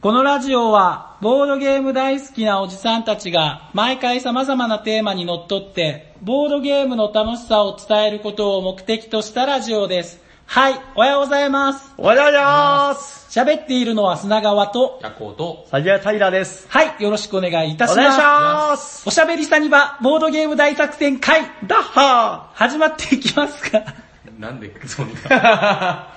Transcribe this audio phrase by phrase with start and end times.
[0.00, 10.22] このラジオは、ボードゲーム大好きなおじさんたちが、毎回様々なテーマにのっとって、ボードゲームの楽しさを伝えることを目的としたラジオです。
[10.46, 11.92] はい、おはようございます。
[11.98, 16.66] おはようございます喋っているのは砂川と、夜行と、サジアタイラです。
[16.70, 17.98] はい、よろしくお願いいたします。
[17.98, 24.09] お願いしますおしゃべりサニバ、ボードゲーム大作戦会、ダッハ始まっていきますか
[24.40, 26.08] なんで そんな、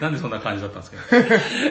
[0.00, 0.96] なんでそんな感じだったんですか？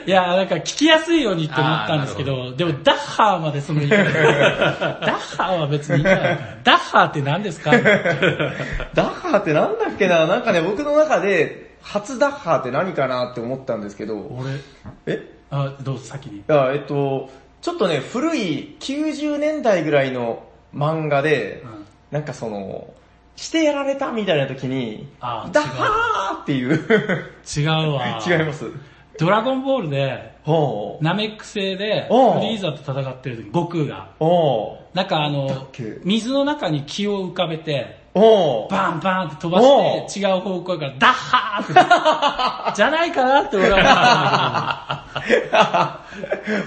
[0.06, 3.98] いや、なんか聞きやすいようにって思ったんですけど、でもダッハーまでその言い方。
[4.12, 6.04] ダッハーは別にいい。
[6.04, 6.20] ダ
[6.64, 7.72] ッハーって何ですか？
[7.72, 10.26] ダッハってなんだっけな？
[10.26, 14.52] なんかね、僕の中で、初ダッハって何かなって思ったんですけど、俺、
[15.06, 15.30] え？
[15.52, 16.38] あ、どうぞ先に。
[16.38, 17.30] いや、えっと、
[17.62, 21.86] ちょっとね、古い90年代ぐらいの漫画で、うん。
[22.12, 22.94] なんかその、
[23.36, 26.74] してやられたみたいな時に、あダッハーっていう、
[27.58, 28.22] 違うわ。
[28.26, 28.66] 違います。
[29.18, 30.34] ドラゴンボールで。
[31.02, 34.10] ナメック星で、フリーザと戦ってる時、悟空が。
[34.94, 35.68] なんかあの
[36.04, 38.70] 水の中に気を浮かべて、おう。
[38.70, 43.92] バンバンって飛ばして、違う方向から、ダッハーって、じゃないかなって俺は思った
[45.50, 46.00] んだ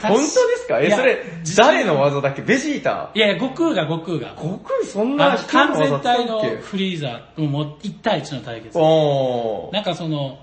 [0.03, 0.81] 本当ですか？
[0.81, 1.25] え、それ、
[1.57, 2.43] 誰の技だっけ？
[2.43, 3.11] ベジータ。
[3.15, 4.31] いやいや、悟空が悟空が。
[4.37, 8.77] 悟空そんあのな人の完全体のフリーザ、もう1対1の対決。
[8.79, 9.75] おー。
[9.75, 10.39] なんかその、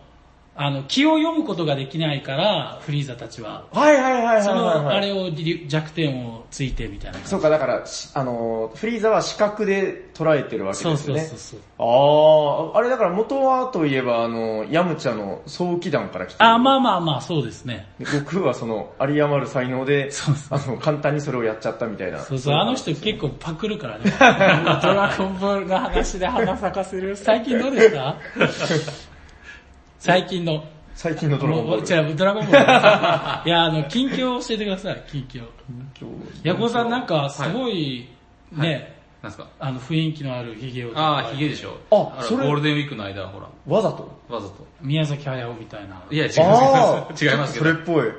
[0.56, 3.66] あの、気を読むことができないから、フリーザたちは。
[3.72, 4.98] はいはいはいはいそはい、の、はい。
[4.98, 7.18] あれをり弱点をついてみたいな。
[7.26, 11.40] そうか、だから、しあのー、フリーザは視覚で捉えてるわけそうそうですよね。
[11.40, 12.72] そうそう。
[12.74, 16.46] ああ、あれだから元はといえば、あの、ヤムチャの早期団から来てる。
[16.48, 17.88] あ、まあまあまあ、そうですね。
[17.98, 22.20] で悟空はその、有り余る才能で、そうそあの、簡単にそれをやっちゃったみたいな。
[22.20, 24.04] そうそう、あの人結構パクるからね。
[24.84, 27.16] ドラゴンボールの話で花咲かせる。
[27.16, 28.18] 最近どうですか？
[30.04, 30.66] 最近の。
[30.96, 32.10] 最近のドラゴンボール。
[32.10, 32.60] 違う、ドラゴンボール。
[33.50, 35.44] いや、あの、近況を教えてください、近況。
[36.44, 38.10] ヤコウさんなんか、すごい、
[38.52, 39.48] ね、なんですか？
[39.62, 40.92] あの、雰囲気のあるヒゲを。
[40.94, 41.78] ああ、ヒゲでしょ。
[41.90, 44.12] あそれゴールデンウィークの間、ほら、わざと？
[44.28, 44.68] わざと。
[44.82, 45.96] 宮崎駿みたいな。
[46.12, 47.24] いや、違いあます。
[47.26, 48.12] 違いますけど、それっぽい。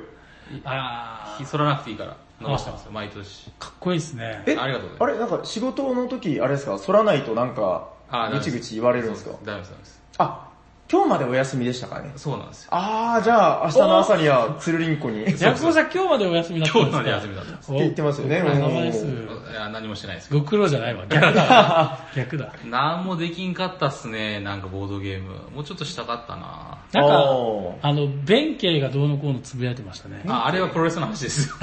[0.63, 3.51] あ剃らなくていいから、伸ばしてますよ、毎年。
[3.59, 4.43] ー、かっこいいですね。
[4.47, 9.31] え、ありがとうございあれ、なんか仕事の時、あれですか、反らないとなんかあ、ぐちぐち言われるんですか？
[9.43, 10.01] 大丈夫です、大丈夫です。
[10.17, 10.44] あ、
[10.91, 12.11] 今日までお休みでしたかね？
[12.15, 12.69] そうなんですよ。
[12.71, 15.23] あー、じゃあ、明日の朝には、つるりんこに。
[15.23, 16.91] ってヤコウさん今日までお休みだったんですか？
[16.91, 17.71] 今日まで休みだったんです。
[17.71, 18.41] お言ってますよね。
[18.43, 19.05] お疲れ様です。
[19.05, 20.33] うんいや、何もしてないです。
[20.33, 21.05] ご苦労じゃないわ。
[21.07, 21.99] 逆だ。
[22.15, 22.53] 逆だ。
[22.65, 24.89] なんもできんかったっすね、なんかボー。
[24.89, 25.23] ドゲー。
[25.23, 25.33] ム。
[25.55, 30.21] もうちょっとしたかったななんかあの、弁慶がどうのこうのつぶやいてましたね。
[30.27, 31.55] あ、あれはプロレスの話ですよ。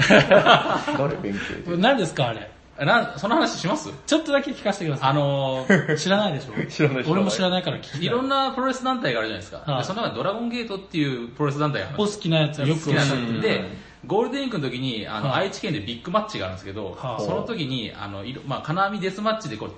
[0.97, 1.33] 誰勉
[1.65, 2.51] 強で何ですかあれ。
[2.85, 3.89] な、その話します？
[4.05, 5.09] ちょっとだけ聞かせてください。
[5.09, 6.65] あのー、 知らないでしょ。
[6.69, 7.63] 知らない俺も知らない。
[7.63, 8.05] から聞きたい。
[8.05, 9.63] いろんなプロレス団体があるじゃないですか。
[9.65, 9.81] はい。
[9.81, 12.59] でその中でドラゴンゲートっていうプロレス団体があるんお好きなやつ。
[12.59, 13.63] よく好きな教えてので、
[14.05, 15.43] ゴールデンウィークの時に、あの、はい。
[15.45, 17.23] 愛知県でビッグマッチがあるんですけど、はい。
[17.25, 19.71] その時に、あの、いろまあ、金網デスマッチでこう、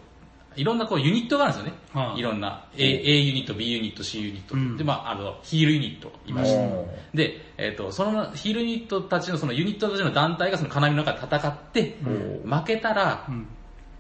[0.55, 1.79] いろんなこうユニットがあるんですよね。
[1.93, 4.55] はいいろんな A, A ユニット、B ユニット、C ユニット。
[4.55, 6.88] うんで、まあ、あの、ヒールユニットいましたうん。
[7.13, 11.97] で、えっ、と、そのヒールユニットたちのそのユニットたちの団体がその金網の中で戦って、
[12.44, 13.47] 負けたら、うん。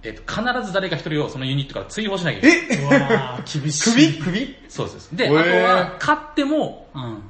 [0.03, 3.39] えっ、と、必ず誰か一人をそのユニットから追放しなきゃいけない。
[3.39, 4.19] え厳しい。
[4.19, 4.23] 首？
[4.23, 4.55] 首？
[4.69, 5.15] そうです。
[5.15, 7.23] で、あとは、勝ってもうん。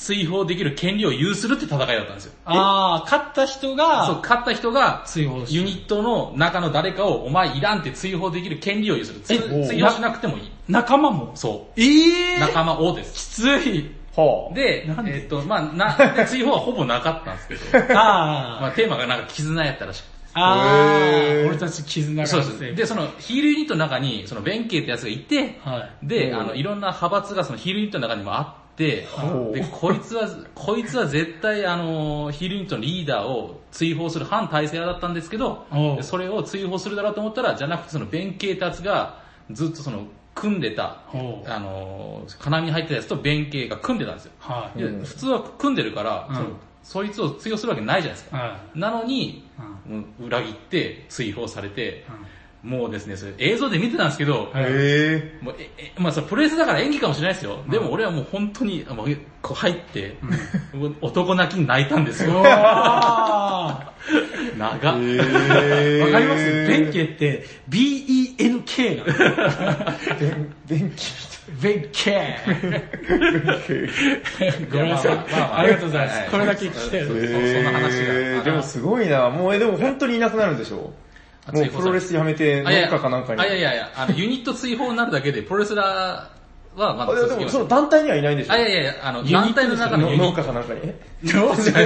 [0.00, 2.32] 追放できる権利を有するって戦いだったんですよ。
[2.46, 9.20] あー、勝った人そう、が、勝った人が、追放しユニットの中の誰かを、お前いらんって追放できる権利を有する。
[9.20, 10.50] 追放しなくてもいい。
[10.68, 11.32] 仲間も？
[11.34, 12.36] そえー？
[12.38, 12.40] う。
[12.40, 13.12] 仲間をです。
[13.14, 13.90] きつい。
[14.16, 15.22] はでなん、で？
[15.22, 17.60] えっと、まあな、で追放はほぼなかったんですけど、
[18.00, 18.60] あー。
[18.62, 20.10] まあテーマがなんか絆やったらしくて。
[20.32, 22.74] あー、へー俺たち絆がそうです。
[22.74, 26.06] で、そのヒールユニットの中に、その弁慶ってやつがいて、はい。
[26.06, 29.06] で、うんあの、いろんな派閥がそのヒールユニットの中にもあって、ほうで、
[29.70, 35.66] こいつは、こいつは絶対あの、ヒールユニットのリーダーを追放する反体制派だったんですけど
[36.02, 39.20] それを追放するだろうと思ったら、じゃなくてその弁慶ってやつが、
[39.50, 41.02] ずっとその、組んでた
[41.46, 44.32] あの、金網に入ってたやつと弁慶が組んでたんですよ。
[44.38, 44.80] はい。
[44.80, 46.56] 普通は組んでるから、うん。
[46.82, 48.36] そいつを追放するわけないじゃないですか。
[48.38, 49.44] はなのに、
[50.18, 54.66] 裏切って追放されて、うんもうですね、それ映像で見てたんですけど、はいぁ。
[54.68, 57.62] へもうええまあそれプロレスだから演技かもしれないですよ。
[57.70, 60.16] でも俺はもう本当に、もうこう入って、
[60.74, 62.42] もう男泣きに泣いたんですうよ。
[62.42, 63.92] わ
[64.58, 64.78] 長っ。
[64.78, 66.66] わかります？
[66.68, 69.12] 弁慶って B-E-N-K なの。
[70.18, 71.30] 弁、弁慶
[71.62, 72.36] 弁慶。
[74.70, 75.14] ごめんなさい。
[75.14, 76.20] まあまあまあありがとうございます。
[76.20, 77.08] はいこれだけ聞きたいです。
[77.54, 77.92] そんな話
[78.36, 80.92] がでもすごいなもう、え、でも本当にいなくなるんでしょ？
[80.92, 81.09] あ
[81.52, 83.40] もうプロレスやめて、あいや何かかなんかに。
[83.40, 86.40] あいやいやいや、あのユニット追放になるだけで、プロレスラー
[86.78, 87.68] はまだ続きますもその。
[87.68, 88.52] 団体にはいないんでしょ？
[88.52, 90.80] あ、いやいやいや、あの、ユニット団体の中のユニ農ット家かなんかに？
[90.84, 91.34] え違い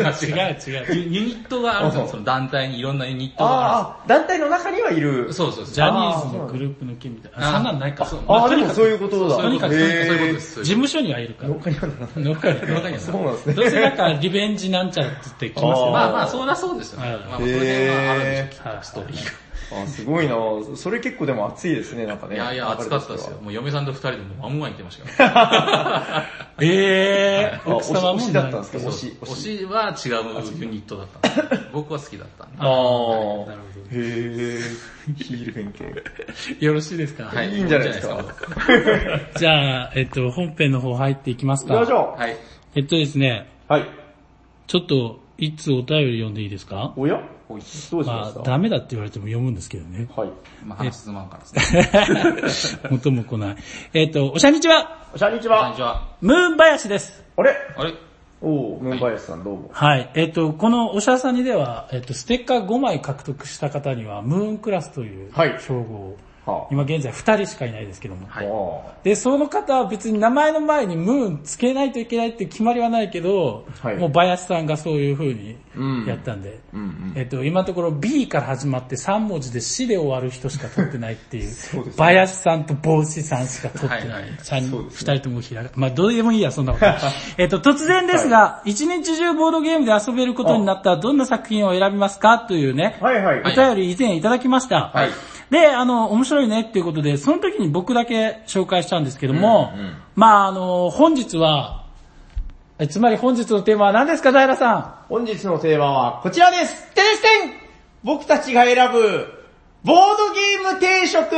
[0.03, 0.95] ます違う違う。
[0.95, 5.25] ユユニットがあるんですよ、その団体にいろんなユニットがあああ、団体の中にはいる。
[5.25, 5.33] る。
[5.33, 5.65] そうそう。
[5.65, 7.53] ジャニーズのグループの件みたいな。
[7.53, 8.05] そんなんないか。
[8.05, 9.37] そうああ、でもそういうことだ。
[9.37, 9.83] そういうことです。
[9.83, 10.65] へーそういうことです。
[10.65, 11.49] 事務所にはいるから。
[11.49, 11.95] 農家にはな。
[12.17, 12.53] 農家
[12.89, 13.55] にはそうなんですね。
[13.55, 15.91] どうせなんかリベンジなんちゃらって言ってきますよ。
[15.91, 17.09] まあまあ、そりゃそうですよね。
[17.09, 19.44] はいまあまあ、その辺はあるんでしょストーリーが。
[19.83, 20.35] あすごいな
[20.77, 22.37] それ結構でも熱いですね、なんかね。
[22.37, 23.39] いやいや、暑かったですよ。
[23.41, 26.25] もう嫁さんと二人でもうワンワン言ってましたから。
[26.61, 28.79] えー、あ奥様も推しだったんですか？
[28.79, 29.17] 推し。
[29.23, 31.59] 推しは違うユニットだったんで。
[31.73, 32.57] 僕は好きだったんで。
[32.59, 32.67] ああ。
[32.67, 34.59] なるほへえ。
[35.17, 36.67] ヒール偏見。
[36.67, 37.25] よろしいですか？
[37.25, 38.25] はいいいんじゃないですか？
[39.37, 41.75] じゃあ、えっと、本編の方入っていきますか？
[41.75, 42.37] 行きましょはい。
[42.77, 43.73] えっとですね、う。
[43.73, 43.85] はい。
[44.67, 46.93] ちょっと、いつお便り読んでいいですか？
[46.97, 47.21] おや？
[47.49, 50.09] どうしままあ、ダメだって言われても読むんですけどね。
[50.17, 50.31] はい。
[50.65, 52.81] まあ話進まんからですね。
[52.91, 53.57] 元も来ない。
[53.93, 55.75] えっと、おしゃにちは、こんにちこんには。
[55.77, 56.09] ちは。
[56.21, 57.23] ムーン林です。
[57.37, 57.55] あれ？
[57.77, 57.95] あれ？
[58.41, 59.71] おう、ムーンバイアスさんどうも。
[59.73, 60.11] はい。
[60.15, 66.15] えっと、このおしゃさにでは、えっと、ステッカー5枚獲得した方には、ムーンクラスというはい称号を、は
[66.71, 68.27] 今現在2人しかいないですけども。
[68.31, 68.39] あ。
[68.39, 68.49] はい。
[68.49, 76.77] はで、その方は別に名前の前にムーンつけないといけないっていう決まりはないけど、はいもう林さんがそういう風にうんやったんで、あ。
[76.77, 77.13] うんうん。
[77.17, 84.01] えっと、今のところ B から始まって3文字で死で終わる人しか取ってないっていう、 そうですね林さんと帽子さんしか取ってない。
[84.01, 84.39] はいはいね
[84.91, 86.87] 二人ともひらが、まあどうでもいいや、そんなこと。
[87.39, 92.39] えっと、突然ですが、一、日中ボードゲームで遊べることになったらどんな作品を選びますか？
[92.39, 93.41] というね、はいはい。
[93.41, 94.91] お便り以前いただきました。
[94.93, 101.85] はいで、あの、面白いねっていうことで、その時に僕だけ紹介したんですけども、うんうんまああの、本日は、
[102.79, 104.95] えつまり本日のテーマは何ですか、平さん？
[105.09, 106.93] 本日のテーマはこちらです。
[106.95, 107.51] テレステン
[108.03, 109.27] 僕たちが選ぶ、
[109.85, 111.31] ボードゲーム定食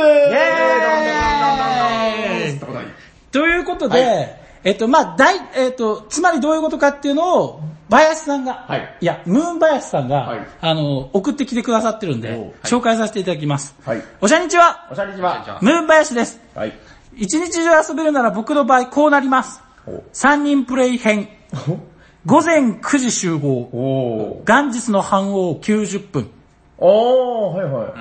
[3.31, 13.75] ということで、えっと、まあ、大、えっと、つまりどういうことかっていうのを、林さんが、はいや、ムーン林さんが、はいあの、送ってきてくださってるんで、おう紹介させていただきます。
[13.85, 14.03] はい。
[14.19, 15.57] おしゃにちは、おしゃにちは。
[15.57, 16.39] あムーン林です。
[16.53, 16.73] はい。
[17.15, 19.61] 一日中遊べるなら僕の場合こうなります。
[19.87, 21.29] お三人プレイ編。
[22.25, 24.41] 午前9時集合。
[24.45, 26.29] 元日の半王90分。
[26.77, 27.91] おー、はいはい。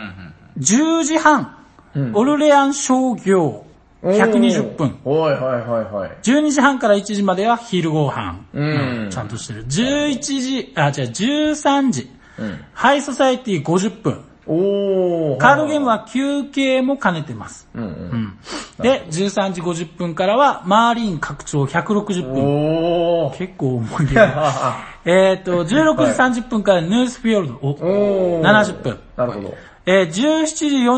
[0.59, 1.53] 10時半。
[1.95, 3.66] うんオルレアン商業。
[4.13, 4.99] 120分。
[5.05, 6.11] はいはいはいはい。
[6.23, 8.41] 12時半から1時までは昼ご飯。
[8.53, 9.67] うんちゃんとしてる。
[9.67, 12.11] 11時、あ、違う、13時。
[12.39, 12.65] うん。
[12.73, 14.25] ハイソサイティ50分。
[14.47, 15.39] おー。
[15.39, 17.69] カードゲームは休憩も兼ねてます。
[17.75, 17.87] うんう。
[17.87, 17.93] うん
[18.23, 18.39] ん。
[18.81, 22.45] で、13時50分からはマーリン拡張160分。
[22.45, 23.37] おー。
[23.39, 25.11] 結構重いゲ ーム。
[25.11, 27.59] えっと、16時30分からヌースフィヨルド。
[27.61, 28.49] おおー。
[28.49, 28.99] 70分。
[29.17, 29.55] なるほど。
[29.87, 30.47] えー、17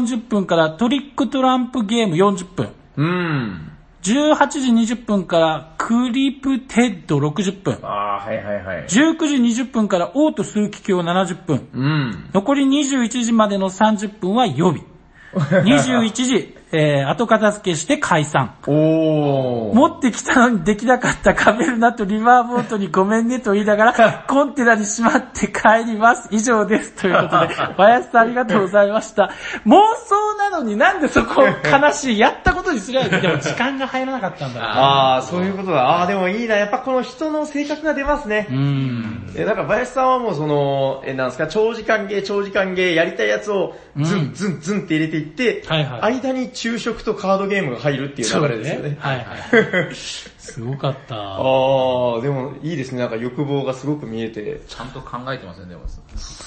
[0.06, 2.68] 時40分からトリックトランプゲーム40分。
[2.98, 3.72] うん。
[4.02, 7.78] 18時20分からクリプテッド60分。
[7.82, 8.84] あー、はいはいはい。
[8.86, 8.88] 19
[9.26, 11.68] 時20分からオート数奇鏡70分。
[11.72, 12.30] うん。
[12.34, 14.82] 残り21時までの30分は予備。
[15.62, 18.54] 21時、えー、後片付けして解散。
[18.66, 19.74] おー。
[19.74, 26.28] 持ってきたのにできなかったカメルナとリバーボートにごめんねと言いながら、 コンテナにしまって帰ります。
[26.30, 26.92] 以上です。
[26.92, 29.30] ということで、 林さんありがとうございました。
[29.66, 29.76] 妄
[30.06, 32.18] 想なのになんでそこ悲しい。
[32.18, 33.10] やったことにすりゃいい。
[33.10, 35.14] でも時間が入らなかったんだろうな。
[35.16, 36.02] あー、そういうことだ。
[36.02, 36.56] あー、でもいいな。
[36.56, 38.54] やっぱこの人の性格が出ますねう。
[38.54, 39.32] ん。
[39.34, 48.96] え、だから林さんはもうその、え、なんですか、長時間ゲー、長時間ゲー、やりたいやつをズン、うんズン、ズンって入れていって、はいはい間に昼食とカードゲームが入るっていう流れですよね。
[48.98, 49.94] はいはい。
[49.94, 51.14] すごかった。
[51.16, 52.98] あー、でもいいですね。
[52.98, 54.60] なんか欲望がすごく見えて。
[54.66, 55.82] ちゃんと考えてますね、でも。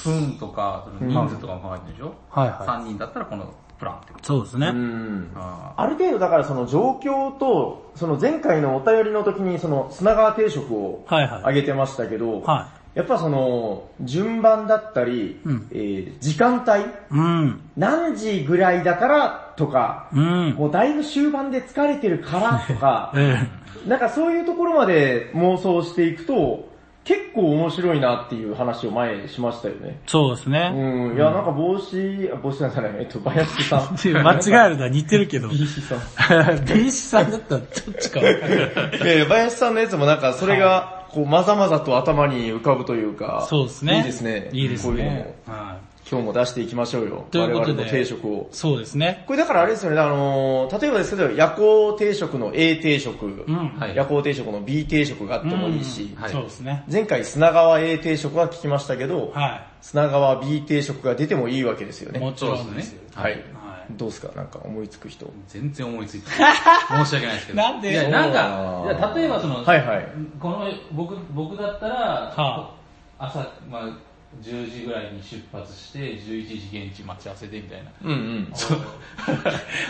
[0.03, 2.13] 分とか、人数とかも考えてるでしょ？
[2.30, 4.25] はいはい ?3 人だったらこのプランってこと。
[4.25, 4.68] そうですね。
[4.68, 5.32] うん。
[5.36, 16.86] あある程度だからその状況と、その前回のお便りの時にその砂川定食をはいはいあげてましたけど、はやっぱその、順番だったり、うんえー時間帯、い。
[17.12, 17.62] うん。
[17.77, 20.50] 何時ぐらいだからとか、うん。
[20.55, 23.48] もうだいぶ終盤で疲れてるからとか、 え
[23.88, 26.69] なんかそういうところまで妄想していくと、
[27.03, 30.00] 結構面白いなっていう話を前しましたよね。
[30.05, 30.69] そうですうね。
[30.69, 33.95] ん、いやなんか帽子、あ帽子なんじゃない、えっと、林さん。
[34.21, 35.48] 間違えるのは似てるけど。
[35.48, 36.65] B さん。
[36.65, 37.69] B さんだったらどっ
[38.00, 38.36] ちかわかい。
[38.43, 43.98] えー、林さんのやつもなんかそれが、こう、まざまざと頭に浮かぶというか、そうですね。
[43.98, 44.50] いいですね。
[44.53, 45.36] いいですこういうのもね。
[45.48, 47.25] はい今日も出していきましょうよ。
[47.32, 48.50] ということで我々の定食を。
[48.51, 49.24] そうですね。
[49.27, 53.70] これだからあれですよね、あのー例えばですけど、夜行定食の A 定食、うん。
[53.80, 56.84] はい夜行定食の B 定食があってもいいし、はいそうですね。
[56.91, 62.13] 前回砂川 A 定食は聞きましたけど、は砂川 B 定食が出てもいいわけですよい。
[62.13, 62.20] ね。
[62.20, 63.01] もちろんですよ。
[63.15, 63.41] はい。
[63.91, 64.31] はいどうですか？
[64.36, 65.31] なんか思いつく人。
[65.48, 66.55] 全然思いついてない。
[67.05, 67.57] 申し訳ないですけど。
[67.62, 67.91] なんで？
[67.91, 70.07] いや、なんかいや例えばその、はいはい
[70.39, 71.95] この、僕、僕だったら、
[72.36, 72.71] は
[73.19, 73.83] 朝、まあ、
[74.41, 77.91] 10時ぐらいに出発して、11時現地待ち合わせでみたいな。
[78.03, 78.53] うんうん。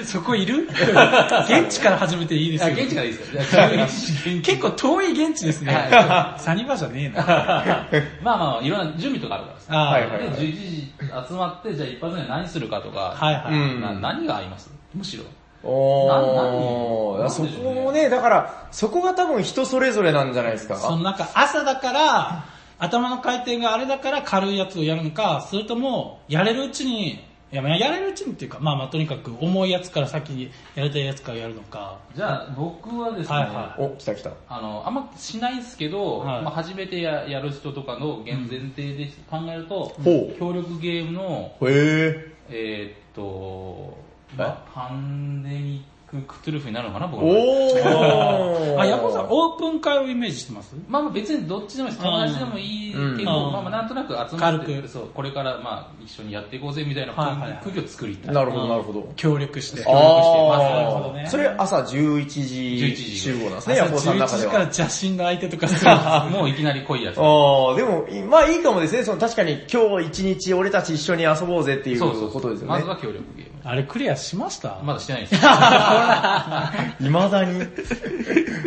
[0.05, 0.67] そこいる？
[1.48, 2.74] 現地から始めていいですあ、よ。
[2.75, 3.41] 現地からいいですよ。
[3.41, 3.43] い
[3.77, 4.51] や11時現地。
[4.51, 6.36] 結構遠い現地ですねは。
[6.39, 7.24] サニバじゃねえな。
[8.24, 9.77] まあまあ、いろんな準備とかあるからさ。
[9.77, 10.93] はいはいで、11時
[11.29, 14.00] 集まって、じゃあ一発目何するかとか、はいはい。
[14.01, 14.71] 何が合います？
[14.95, 15.24] むしろ。
[15.63, 20.75] おー、なそこもね、だから、そこが多分人それぞれなんじゃないですか。
[20.75, 22.43] そのなんか朝だから、
[22.82, 27.20] 頭の回転があれだから軽いやつをやるのか、それとも、やれるうちに、い
[27.52, 32.00] や、まあやれるうちにっていうか、まあまあとにかく重いやつから先にやりたいやつからやるのか。
[32.16, 34.32] じゃあ、僕はですね、はいはお、来た来た。
[34.50, 42.32] あの、あんましないですけど、はいまあ、初めてややる人とかの現前提で考えると、ほう協力ゲームの、へー。
[42.50, 43.96] えーっと、
[44.40, 47.32] はいまあ、パンデミッククトゥルフになるのかな、僕は。
[47.32, 48.80] おー。
[48.80, 50.75] あ、ヤコさん、オープン会をイメージしてます？
[50.89, 52.03] まあまあ別にどっちでもいいです。
[52.06, 58.36] 友達でもいいけど、うんまあまあなんとなく集まって、軽くそう、これからまあ一緒にやっていこうぜみたいなはいはいはい空気を作りたい。
[58.36, 59.13] なるほど、なるほど。
[59.15, 59.82] 協力して。
[59.82, 61.27] あ協力してますなるほどねー。
[61.30, 64.50] それ朝11 11時時集合なんですね、朝ヤコさんの11中では。
[64.50, 67.18] 時から邪神の相手とかするんですよ もういきなり濃いやつ。
[67.20, 69.03] ああ、でも、いまあいいかもですね。
[69.03, 72.88] その確かに今日一日俺たち一緒に遊ぼうぜっていうそうそうことですよねまず。
[72.88, 73.50] は協力ゲーム。
[73.63, 74.80] あれクリアしました？
[74.84, 75.36] まだしてないです。
[77.00, 77.60] 未だに。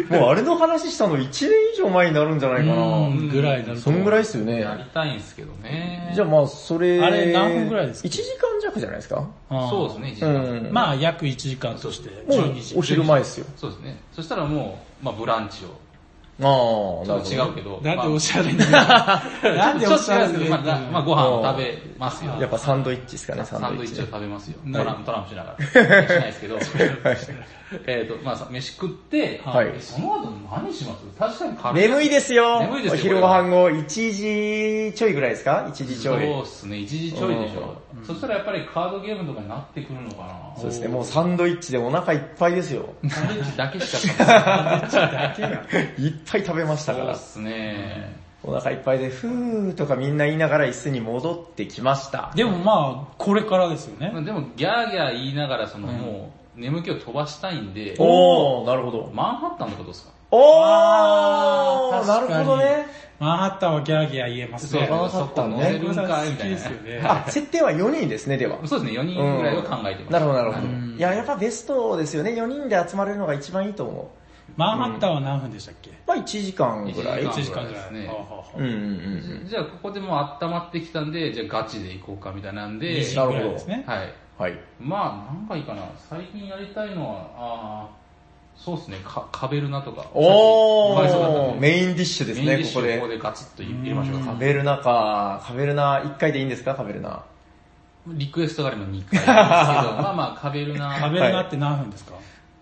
[0.08, 2.84] もうあれの話したの1年以上前になるんじゃないかうな。
[3.08, 4.60] ん、ぐらいになるとそんぐらいですよね。
[4.60, 6.12] やりたいんですけどね。
[6.14, 9.26] じゃあまあそれ、あれ何分ぐらいですか ?1 時間弱じゃないですか？
[9.50, 10.68] そうですね、一時う間。
[10.68, 10.72] ん。
[10.72, 12.74] まあ約1時間としてもう12時。
[12.76, 13.46] お昼前ですよ。
[13.56, 13.98] そうですね。
[14.14, 15.68] そしたらもう、まあブランチを。
[16.42, 17.80] ああ、ちょっと違うけど。
[17.82, 18.58] なんでおしゃゃれに。
[18.58, 20.32] なんでおしゃれに。
[20.32, 22.32] 違うんですけど、まあ、まあご飯を食べますよ。
[22.40, 24.08] やっぱサンドイッチですかね、サンサンドイッチをドイッチね。
[24.12, 24.58] 食べますよ。
[24.64, 25.66] はいトランプ、トランプしながら。
[25.66, 25.74] し
[26.08, 26.58] ないですけど。
[27.86, 31.04] えっと、まあさ、飯食って、はいえその後何します？
[31.18, 31.82] 確かに軽い。
[31.88, 32.60] 眠いですよ。
[32.60, 36.24] 眠いですよお昼ご飯後、1時ちょいぐらいですか ?1 時ちょい。
[36.26, 37.76] そうっすね、一時ちょいでしょ。
[38.06, 40.34] そしたらやっぱりカードゲームとかになってくるのかな。
[40.56, 42.88] そうですね、もうサンドイッチでお腹いっぱいですよ。
[43.08, 45.12] サンドイッチだけしか食べない。
[45.12, 45.62] だけが。
[46.24, 47.14] いっぱい食べましたから。
[47.14, 48.16] そうっすね。
[48.42, 52.32] お腹いっぱいで、ふーとかみんな言いながら椅子に戻ってきました。
[52.34, 54.10] でもまあ、これからですよね。
[54.24, 59.10] でもギャーギャー言いながら、そのもう、眠気を飛ばしたいんで、おー、なるほど。
[59.14, 60.12] マンハッタンのことですか？
[60.30, 62.86] おー、なるほどね。
[63.18, 64.88] マンハッタンはギャーギャー言えますね。
[64.90, 67.22] マンハッタンねるんかいみたいな。
[67.26, 68.58] あ、設定は4人ですね、では。
[68.66, 70.12] そうですね、4人ぐらいを考えてます。
[70.12, 70.66] なるほど、なるほど。
[70.66, 72.32] うんいや、やっぱベストですよね。
[72.32, 74.06] 4人で集まれるのが一番いいと思う。
[74.56, 75.90] マンハッタンは何分でしたっけ？
[76.06, 77.22] まあ1時間ぐらい。
[77.24, 77.82] 1 ?1 時間ぐらい。
[77.82, 78.10] ですね
[79.46, 83.84] じゃあここでもう温まってきたんで、じゃあガチで行こうかみたいなんで2、時なるほどですね。
[83.86, 84.04] はい。
[84.04, 84.12] うん。
[84.44, 84.58] はい。
[84.80, 85.82] まあ、なんかいいかな。
[86.08, 88.04] 最近やりたいのは、あー
[88.56, 90.04] そうですね、かカベルナとか。
[90.14, 93.08] おおメインディッシュですね、メインディッシここでここ。
[93.08, 94.32] でガツッと入れましょうかカ。
[94.34, 95.42] ベルナか。
[95.44, 97.22] カベルナ、1回でいいんですか、カベルナ。
[98.06, 100.98] リクエストがあれば2回 ですけど、まあまあカベルナ。
[101.00, 102.14] 食べるなって何分ですか？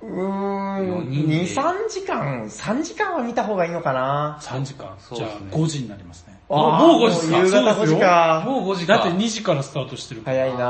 [0.02, 4.38] うーん、四人で2、3時間、3時間は見た方がいいのかな。
[4.42, 4.78] ?3 時間。
[4.78, 6.38] じゃあそうですね5時になりますね。
[6.50, 8.42] あもう5時っすか夕方5時か。
[8.46, 8.94] もう5時か。
[8.98, 10.36] だって2時からスタートしてるから。
[10.38, 10.66] 早いなじゃ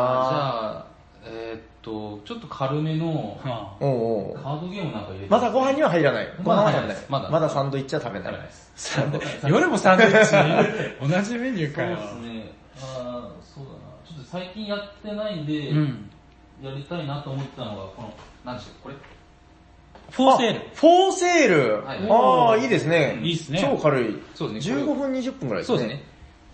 [0.78, 0.86] あ、
[1.24, 5.26] えーっと、ちょっと軽めのはあおうおうカードゲームなんか入れて。
[5.30, 6.28] まだご飯には入らない。
[6.42, 6.96] ご飯は食べない。
[7.08, 8.46] まだまだサンドイッチは食べない食べない。
[8.46, 8.72] です。
[8.76, 11.96] サンド夜もサンドイッチ同じメニューかよ。
[11.96, 12.52] そうですね。
[12.82, 13.78] あーそうだな。
[14.06, 16.10] ちょっと最近やってないんで、うん。
[16.62, 18.94] やりたいなと思ってたのが、この、何でしょう、これ？
[20.12, 20.60] フォーセール。
[20.74, 21.84] フォーセール。
[21.84, 23.18] はいああ、いいですね。
[23.22, 24.22] いいっすね超軽い。
[24.34, 24.76] そうですね。
[24.76, 25.78] 15分20分ぐらいですね。
[25.78, 26.04] そうですね。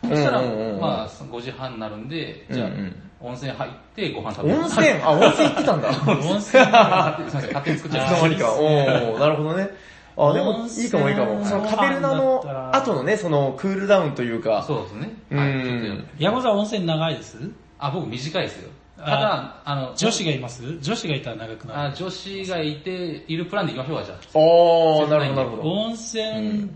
[0.09, 4.61] そしたら、うんうんうんまあ、5時半になるんで、じゃあ、うんうん温泉入ってご飯食べる。
[4.61, 5.89] 温泉あ、温泉行ってたんだ。
[6.07, 6.41] 温泉。
[6.41, 8.53] すいません、勝手に作っちゃいましいつの間にか。
[8.53, 9.71] おー、なるほどね。
[10.17, 11.45] あ、でもいいかもいいかも。
[11.45, 14.51] そのカベルナの後のね、そのクールダウンというた。
[14.51, 14.65] か。
[14.65, 15.11] そうですね。
[15.33, 15.53] うんはい。
[15.53, 17.37] ちょっと山本さん温泉長いです？
[17.81, 18.71] あ、僕短いですよ。
[18.99, 20.79] たあだ、あの、女子がいます？
[20.81, 21.81] 女子がいたら長くなる。
[21.93, 24.19] あ女子がいて、いるプランで行きましょうか、じゃあ。
[24.39, 25.63] おー、なるほどなるほど。
[25.63, 26.71] 温泉、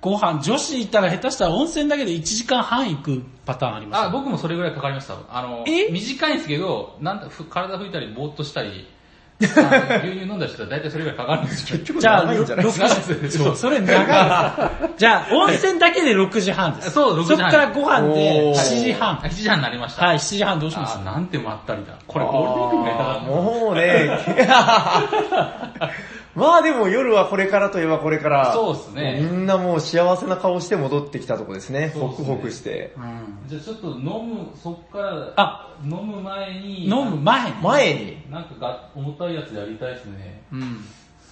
[0.00, 5.16] ご飯、女子いたら下手したら温泉だけで1時間半行くパターンありますよあ、僕もそれぐらいかかりました。
[5.30, 5.90] あの、え？
[5.90, 8.86] 短いんですけど、なんだ、ふ体拭いたり、ぼーっとしたり、
[9.40, 11.78] 牛乳飲んだりしたら大体それぐらいかかるんですよ。
[11.78, 12.86] 結局じゃあ、長いんじゃないですか。
[12.86, 14.90] 6時、そう、それ長い。
[14.96, 16.90] じゃあ、温泉だけで6時半です。
[16.92, 19.16] そう6時半そっからご飯でおー7時半。
[19.16, 20.06] 7時半になりました。
[20.06, 20.98] はい、7時半どうします？
[20.98, 21.94] あなんてまったりだ。
[22.06, 24.18] これゴールデンウィークのネタだもうね、
[26.34, 28.52] まあでも夜はこれからといえばこれから。
[28.52, 31.90] そうっすねみんなもう幸せな顔して戻ってきたとこですね。
[31.90, 32.92] すねクホクして。
[32.96, 37.56] うんじゃあちょっと飲む、そっから、あ飲む前に、飲む前に。
[37.62, 40.42] 前に、なんかが重たいやつやりたいですね。
[40.52, 40.84] うん。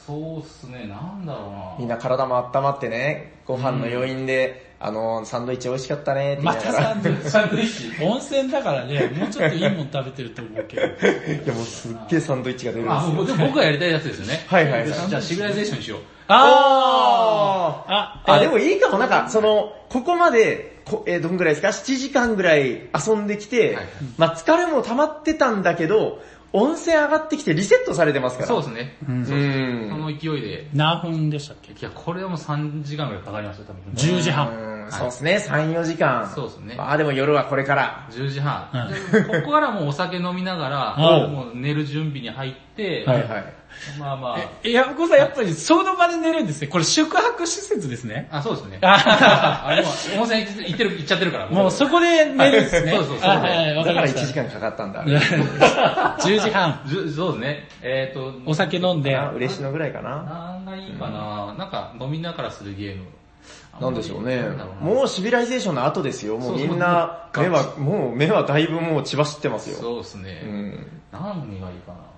[0.06, 1.76] そうっすね、なんだろうな。
[1.78, 6.54] みんな体も温まってね、ご飯の余韻で、あの、サンドイッチ美味しかったねって言ま。
[6.56, 7.30] たサンドイッチ。
[7.30, 8.04] サンドイッチ。
[8.04, 10.82] 温泉だからね、もうちょっといいもん食べてると思うけど。
[11.44, 13.12] いやもうすっげえサンドイッチが出るんであ、すよ。
[13.14, 14.44] もうでも僕がやりたいやつですよね。
[14.48, 16.00] はいはいはいじゃあシビライゼーションにしよう。
[16.26, 23.86] あーああ、あ、でもいいかも、なんか、その、ここまで、こえーどんぐらいですか ?7 時間ぐらい遊んできて、はい
[24.18, 26.20] まあ疲れも溜まってたんだけど、
[26.52, 28.48] 温泉上がってきてリセットされてますから。
[28.48, 28.96] そうですね。
[29.08, 29.88] うんうそん。
[30.00, 30.68] の勢いで。
[30.74, 31.72] 何分でしたっけ？
[31.72, 33.82] いや、これはもう3時間ぐらいかかりました、多分。
[33.94, 34.48] 10時半。
[34.48, 36.28] うんそうですね、3、4時間。
[36.34, 38.06] そうですねああ、でも夜はこれから。
[38.10, 38.68] 10時半。
[38.74, 43.54] うんでここからもうお酒飲みながら、うんもう寝る準備に入って、はいはい。
[43.98, 46.68] まあまあ、え、いや、こさんやっぱりその場で寝るんですね。
[46.68, 48.28] これ宿泊施設ですね。
[48.30, 48.78] あ、そうですね。
[48.82, 49.88] ああれも
[50.18, 51.48] 温泉行ってる、行っちゃってるから。
[51.48, 52.92] もうそこで寝るんですね。
[52.92, 54.26] そうそうそうだから1りました。
[54.26, 55.04] 時間かかったんだ。
[56.22, 56.80] 10時半。
[56.86, 57.68] そうですね。
[57.82, 59.16] えっ、と、お酒飲んで。
[59.16, 60.22] あ嬉しのぐらいかな。
[60.22, 63.04] なんがいいかな、なんか飲みながらするゲーム。
[63.80, 64.42] なんでしょうね
[64.80, 66.38] もうシビライゼーションの後ですよ。
[66.38, 69.78] もうみんな、目は、もう目はだいぶもう血走ってますよ。
[69.78, 70.42] そうですね。
[70.44, 70.86] うん。
[71.10, 72.11] 何がいいかな。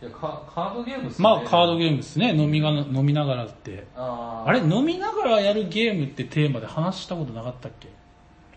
[0.00, 1.24] いやカカードゲームっすね。
[1.24, 1.90] まあカードゲム。
[1.90, 2.32] ームですね。
[2.34, 3.86] 飲みが、飲みながらって。
[3.96, 7.88] あーあれ、飲みながらやるゲームってテーマで話したことなかったっけ？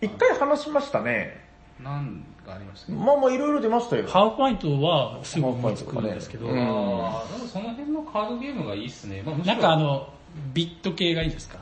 [0.06, 1.42] 一回話しましたね。
[1.82, 2.98] なんかありましたね。
[2.98, 4.06] まあまあいろいろ出ましたよ。
[4.06, 6.58] ハーフパイントはすぐ思いつくんですけど、ねうん
[7.06, 9.22] あーでもその辺のカードゲームがいいっすね。
[9.26, 10.08] まあ、なんかあ、の、
[10.54, 11.58] ビット系がいいですか？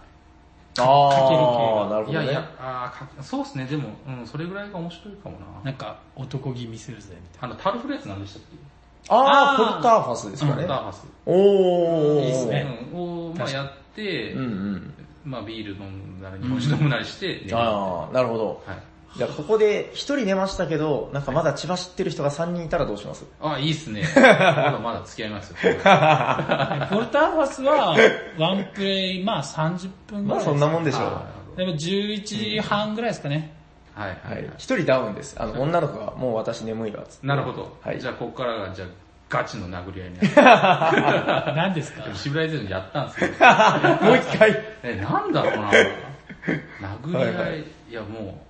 [0.78, 1.44] あかける系
[1.74, 2.24] があ、なるほどね。
[2.24, 3.64] いやいや、あそうっすね。
[3.64, 5.46] でも、うん、それぐらいが面白いかもな。
[5.64, 8.69] なんか男気見せるぜみたいあの、タルフレーズなんでしたっけ？
[9.08, 10.74] ああ、あーポルターファスですかねタ。
[10.74, 11.04] ーハス。
[11.26, 12.24] おー。
[12.24, 14.94] いいっすねうん、を、まあやって、うんうん。
[15.24, 18.62] まあビール飲むなり、日本酒飲むなりして、ああ、なるほど。
[18.66, 18.78] はい。
[19.16, 23.24] じゃあここで一人寝ましたけど、なんかまだ千葉知ってる人が3人いたらどうします？
[23.40, 24.04] あ、いいっすね。
[24.14, 25.56] まだまだ付き合いますよ。
[25.84, 26.86] な。
[26.88, 27.96] ポルターファスは、
[28.38, 30.36] ワンプレイ、まあ30分ぐらい。
[30.36, 31.02] まあそんなもんでしょう。
[31.02, 31.22] あ
[31.56, 33.52] でも11時半ぐらいですかね。
[34.00, 34.54] はいははいいはい。。
[34.58, 35.36] 一人ダウンです。
[35.40, 37.26] あの、女の子がもう私眠いわ、つって。
[37.26, 37.76] なるほど。
[37.82, 38.88] はいじゃあここからが、じゃあ
[39.28, 41.54] ガチの殴り合いになる。
[41.56, 42.04] 何ですか？
[42.14, 43.32] シビライゼーションやったんですけど、
[44.06, 44.56] もう一回。
[44.82, 48.40] え、なんだろうな殴り合い、はいはいいやも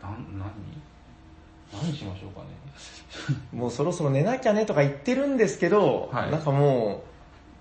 [0.00, 0.50] う、なん、何？
[1.82, 2.46] 何しましょうかね。
[3.52, 7.04] もうそろそろ寝なきゃねとか言ってるんですけど、はいなんかも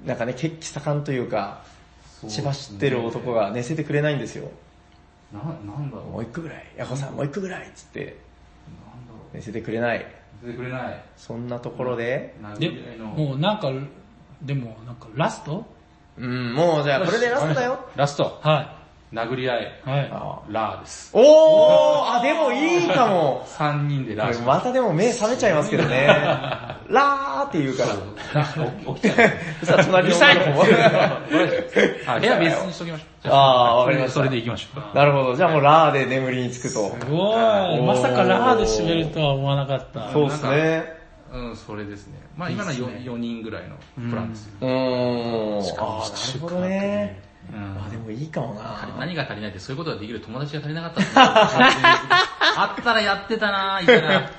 [0.03, 1.61] う、なんかね、血気盛んというか、
[2.27, 4.49] 千葉知ってる男が寝せてくれないんですよ。
[5.33, 6.05] な、なんだろう。
[6.07, 8.13] もう一個ぐらい、ヤコさんもう一個ぐらいっつって、なんだ
[9.11, 10.05] ろ寝せてくれない。
[10.43, 10.45] う。
[10.45, 11.03] 出てくれない。
[11.17, 12.97] そんなところで、殴で。
[13.03, 13.71] もうなんか、
[14.41, 15.65] でもなんかラスト？
[16.17, 17.79] うん、もうじゃあこれでラストだよ。
[17.95, 18.39] ラスト。
[18.41, 18.77] は
[19.11, 19.63] 殴り合い。
[19.85, 19.89] い。
[19.89, 20.09] はい。
[20.11, 21.11] あラーです。
[21.13, 23.43] おー、あ、でもいいかも。
[23.47, 26.07] 3人でラーしまたでも目覚めちゃいますけどね。
[26.89, 28.45] ラーって言うから。
[28.95, 29.29] 起きちゃう。
[29.59, 30.63] そしたら隣の女の子も。
[32.07, 33.07] あ、部屋別にしときましょう。
[33.23, 34.95] じゃあーわかりましたそれで行きましょう。
[34.95, 35.35] なるほど。
[35.35, 36.97] じゃあもうラーで眠りにつくと。
[36.99, 37.81] すごい。
[37.81, 40.11] まさかラーで締めるとは思わなかった。
[40.11, 40.99] そうですね。
[41.31, 42.19] うん、それですね。
[42.35, 43.75] まあ今の 4, 4人ぐらいの
[44.09, 44.53] プランですよ。
[44.61, 45.59] うーん。
[45.59, 47.28] あしかもなるほどね。
[47.51, 48.87] うんあ、でもいいかもな。
[48.99, 51.11] 何が足りないってそういうことができる友達が足りなかったって
[52.57, 54.29] あったらやってたなぁ、いたら。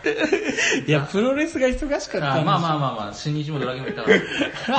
[0.87, 4.17] いや、プロレスが忙しかったまあまあまあまあ、新日もドラゲもいたから。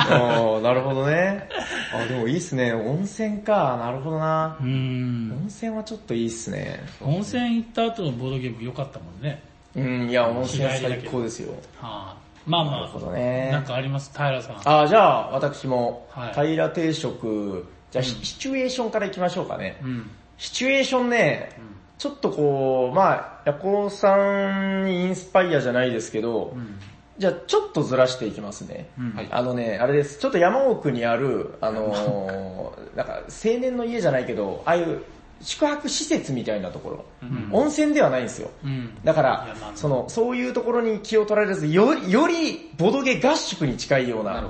[0.00, 1.48] あーなるほどね。
[1.94, 2.72] あ、でもいいっすね。
[2.72, 3.76] 温泉か。
[3.78, 4.64] なるほどなう。
[4.64, 5.32] ん。
[5.32, 6.82] 温泉はちょっといいっすね。
[7.00, 9.42] 温泉行った後のボードゲーム良かったもんね。
[9.74, 11.52] うん、いや、温泉最高ですよ。
[11.80, 12.16] はあ、
[12.46, 13.48] まあなるほまあ、どね。
[13.50, 14.12] なんかあります？
[14.14, 14.82] 平さん。
[14.82, 19.78] あ、じゃあ、私もはい、平定食、じゃあ、シシチュエーションからいきましょうかね。
[19.84, 20.10] うん。
[20.38, 21.50] シチュエーションね、
[21.98, 26.80] ちょっとこう、まあ、ヤコウさんにインスパイアじゃないですけど、うん。
[27.18, 28.88] じゃあちょっとずらしていきますね。
[28.98, 30.18] うんはいあのね、あれです。
[30.18, 35.02] ちょっと山奥にある、あのー なんか青年の家じゃないけど、ああいう
[35.40, 37.04] 宿泊施設みたいなところ。
[37.22, 38.50] うん温泉ではないんですよ。
[38.64, 38.98] うん。
[39.04, 44.42] だからその、そういうところに気を取られず、より、よりボドゲ合宿に近いような、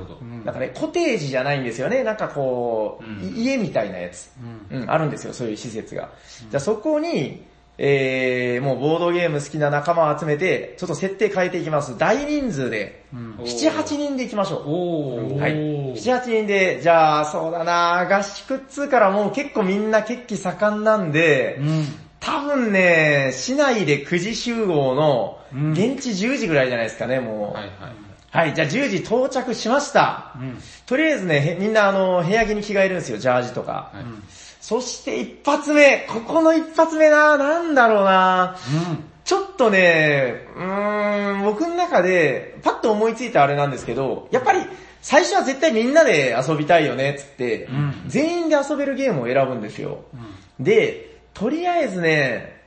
[0.45, 2.03] なんかね、コテージじゃないんですよね。
[2.03, 4.31] なんかこう、うんい家みたいなやつ。
[4.71, 4.83] うん。
[4.83, 6.11] うん、あるんですよ、そういう施設が。
[6.51, 7.45] じゃあそこに、
[7.79, 11.97] えー、もうボードゲーム好きな仲間を集めて、ちょっと設定変えていきます。
[11.97, 15.39] 大人数で、うんお7、8人で行きましょう。
[15.41, 15.53] はい。
[15.53, 21.85] 7、8人で、じゃあ、そうだな合宿っつうからもう結構みんな血気盛んなんで、うん。
[22.21, 27.55] 多分ね、市内で9時集合の、うん現地10時ぐらいじゃないですかね、もう。
[27.55, 28.12] はいはい。
[28.33, 30.33] はい、じゃあ10時到着しました。
[30.37, 30.59] うん。
[30.87, 33.91] とりあえずね、へみんなあの、部屋着に着替えるんですよ、ジャージとか。
[33.93, 34.05] はい
[34.63, 38.57] そして一発目、ここの一発目な、なんだろうな。
[39.25, 44.61] ちょっとね、うーん、僕の中で、パッと思いついたあれなんですけど、やっぱり、
[45.01, 50.05] 最初は絶対みんなで遊びたいよね、つって、ん全員で遊べるゲームを選ぶんですよ。
[50.61, 52.62] で、とりあえずね、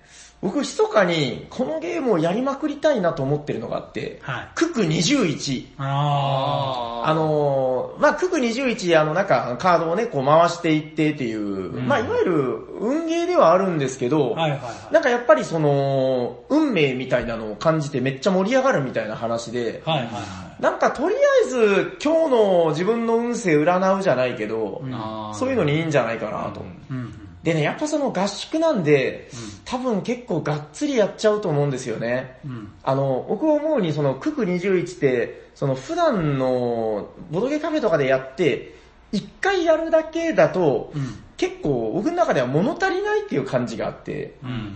[0.46, 5.70] 僕密かにこのゲームをやりまくりたいなと思ってるのがあって、はいクク21。
[5.80, 14.42] ああのー、まあ、クク21、あの、なんか、カードをね、こう回していってっていう、まあ、いわゆる運ゲーではあるんですけど、あ。
[14.42, 14.94] はいはいはい。
[14.94, 26.62] なんかやっぱりその、運命みたいなのを感じてめっちゃ盛り上がるみたいな話で、はいはいはなんかとりあえず今日の自分の運勢占うじゃないけど、あーそういうのにいいんじゃないかなと。
[26.62, 26.64] い。
[26.92, 27.15] うん。
[27.46, 29.30] でね、やっぱその合宿なんで、
[29.66, 32.40] 多分結構がっつりやっちゃうと思うんですよね。
[32.44, 32.74] うん。
[32.82, 38.74] あの、僕思うにそのクク21って、その普段のボドゲカフェとかでやって、
[39.12, 41.20] 一回やるだけだと、うん。
[41.38, 44.74] 結構僕の中では物足りないっていう感じがあって、うん。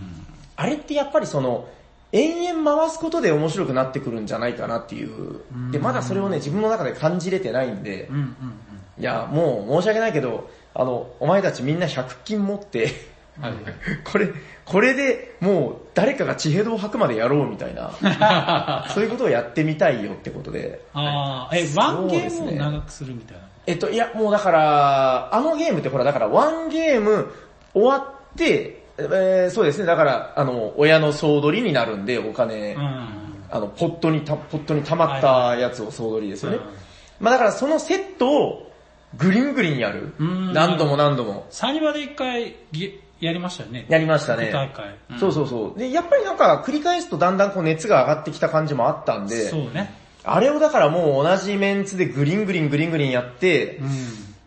[0.54, 1.68] あれってやっぱりその、
[2.12, 5.40] 延々回すことで面白くなってくるんじゃないかなっていう。
[5.72, 8.08] で、まだそれをね、自分の中で感じれてないんで。
[8.96, 12.88] いや、もう申し訳ないけど、あの、お前たちみんな100均持って、
[13.40, 13.52] はい。
[14.04, 14.28] これ、
[14.64, 20.80] これでもう誰かが地平道を吐くまでやろうみたいな、 そういうことをやってみたいよってことで。
[20.94, 23.42] ああ、え、ワンゲームを長くするみたいな？
[23.66, 27.32] えっと、いや、もうだから、あのゲームってほら、だからワンゲーム
[27.74, 33.08] 終わって、えーそうですね、だから、あの、親の総取りになるんで、お金、うん。
[33.50, 36.56] あの、ポットにた、ポットに溜まったやつを総取りですよね。
[36.58, 36.62] うん
[37.20, 38.69] まあだからそのセットを
[39.16, 40.12] グリングリンやる？
[40.18, 41.46] うん何度も何度も。
[41.50, 43.86] サニバで一回ゲやりましたよね。
[43.88, 44.50] やりましたね。
[44.52, 44.94] 大会。
[45.18, 45.78] そうそうそう。
[45.78, 49.92] で、やっぱりなんか繰り返すとだんだんこう熱が上がってきた感じもあったんで、そうね。
[50.24, 53.88] あれをだからもう同じメンツでグリングリングリングリンやって、うん。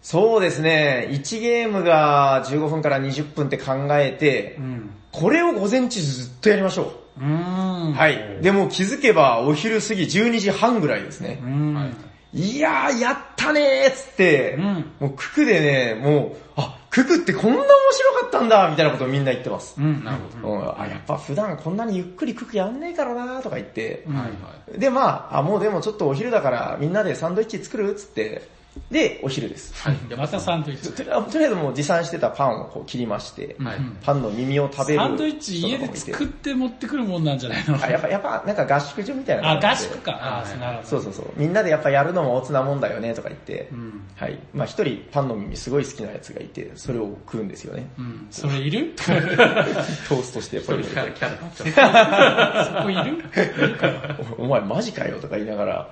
[0.02, 4.89] そうですね、1ゲームが15分から20分って考えてう、ん。
[5.12, 7.91] これを午前中ずっとやりましょうーん。
[7.91, 7.93] う。
[7.93, 8.39] はい。
[8.41, 11.47] でも気づけばお昼過ぎ12時半ぐらいですねう。
[11.47, 11.73] ん。
[11.76, 11.91] はい
[12.36, 19.76] いやー、やったねーっつって、うんもうククでね、もう、あ、ククってこんな面白かったんだみたいなことをみんな言ってます。
[19.78, 20.04] うん。
[20.04, 24.06] なるほうん、あ、やっぱ普段こんなにゆっくりククやんねえからなーとか言って。
[24.08, 24.30] はいは
[24.76, 24.80] い。
[24.80, 28.48] で、まあ、あ、もうでもちょっとお昼だからみんなでサンドイッチ作るっつって、
[28.92, 29.74] で、お昼です。
[29.84, 29.96] はい。
[30.16, 30.92] またサンドイッチ。
[30.94, 33.78] とりあとりあえずもう持参してたパンをこう切りまして、はい。
[34.04, 37.76] パンの耳を食べるサンドイッチ家で作って持ってくるもんなんじゃないの？
[37.84, 40.20] あ、やっぱ、やっぱなんか合宿所みたいなあ、感じで合宿か。
[40.22, 40.88] あ、はいなるほど。
[40.90, 41.26] そうそうそう。
[41.38, 44.02] みんなでやっぱやるのもおつなもんだよねとか言って、うん。
[44.16, 44.40] はい。
[44.54, 47.88] まあ一人パンの耳すごい好きなやつがいて、それを食うんですよね。
[47.98, 48.28] うん。
[48.32, 48.94] それいる？
[48.98, 51.02] トーストしてポリポリそ
[52.84, 53.24] こいる？
[54.40, 55.90] おお前マジかよとか言いながら、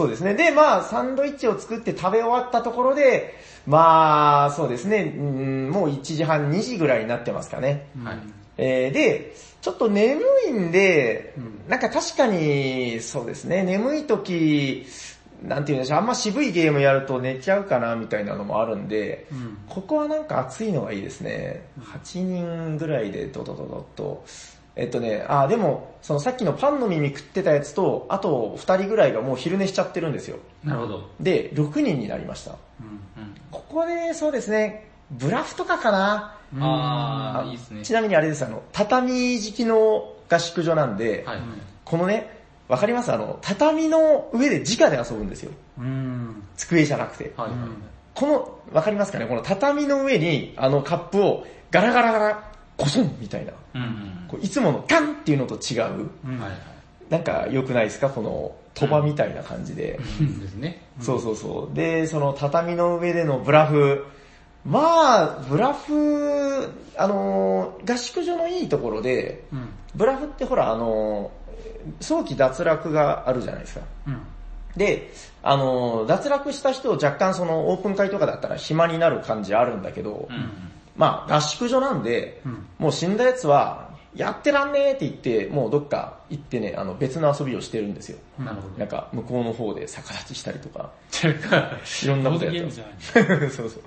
[0.00, 0.34] そうですね。
[0.34, 3.34] で、まあ、サンドイッチを作って食べ終わったところで、
[3.66, 7.90] まあ、そうですね、うんもう1時半、2時ぐらいになってますかね。
[8.00, 8.04] う。
[8.04, 8.18] はい。
[8.56, 11.34] えーで、ちょっと眠いんで、
[11.68, 14.86] なんか確かに、そうですね、眠い時、
[15.42, 19.58] なんて言うんでしょう、あんま渋いゲームやると寝ちゃうかなみたいなのもあるんで、うん。
[19.68, 21.66] ここはなんか暑いのがいいですね。
[21.80, 24.24] 8人ぐらいでドドドドッと。
[24.80, 30.38] えっとね、あ、でも、そのさっきのパンの耳食ってたやつと、あと2人ぐらいがもう昼寝しちゃってるんですよ。
[30.64, 31.10] なるほど。
[31.20, 32.52] で、6人になりました。
[32.80, 33.22] うん。
[33.22, 33.34] うん。
[33.50, 36.36] ここで、そうですね、ブラフとかかな。
[36.58, 37.82] あー、いいですね。
[37.82, 41.38] ちなみにあれです、あの、畳敷きの合宿所なんで、はい。
[41.84, 43.12] このね、わかります？
[43.12, 45.50] あの、畳の上で直で遊ぶんですよ。
[45.78, 46.42] うん。
[46.56, 47.32] 机じゃなくて。
[47.36, 47.58] はいはい。
[48.14, 49.26] この、わかりますかね？
[49.26, 52.49] この畳の上に、あのカップをガラガラガラ、
[52.80, 53.52] コソンみたいな。
[53.74, 54.24] うん。
[54.28, 56.08] こういつものガンっていうのと違う。
[56.26, 56.40] うん。
[56.40, 56.58] はいはい。
[57.10, 58.08] なんか良くないですか？
[58.08, 59.98] この、鳥羽みたいな感じで。
[60.20, 60.82] ですね。
[61.00, 61.76] そうそうそう。
[61.76, 64.06] で、その畳の上でのブラフ。
[64.64, 69.68] まあ、ブラフ、あのー合宿所のいいところで、うん。
[69.94, 73.80] ブラフってほら、あのー早期脱落があるじゃないですか。
[74.06, 74.20] うん。
[74.76, 75.10] で、
[75.42, 80.50] あのー脱落した人若干そのオープン会とかだったら暇になる感じあるんだけど、うん。
[80.96, 88.18] まあ合宿所なんで、うんもう死んだやつは、やってらんねえって言って、もうどっか行ってね、あの別の遊びをしてるんですよ。
[88.38, 92.82] なるほなんか向こうの方で逆立ちしたりとか、ていうか、いろんなことやってます。
[93.56, 93.82] そうそう。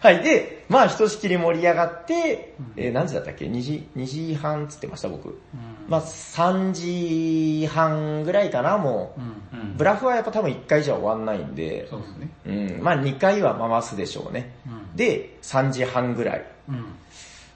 [0.00, 0.22] はい。
[0.22, 5.40] で、まあひとしきり盛り上がって、えー何時だったっけ ?2 時、2時半つってました僕。
[5.88, 9.56] まあ3時半ぐらいかな、もう。
[9.56, 9.60] うん。
[9.60, 9.76] うん。
[9.78, 12.28] ブラフはやっぱ多分1回じゃ終わんないんで、そうですね。
[12.46, 14.50] うん、まあ2回は回すでしょうね。
[14.66, 16.44] うんで、3時半ぐらい。
[16.68, 16.84] うん。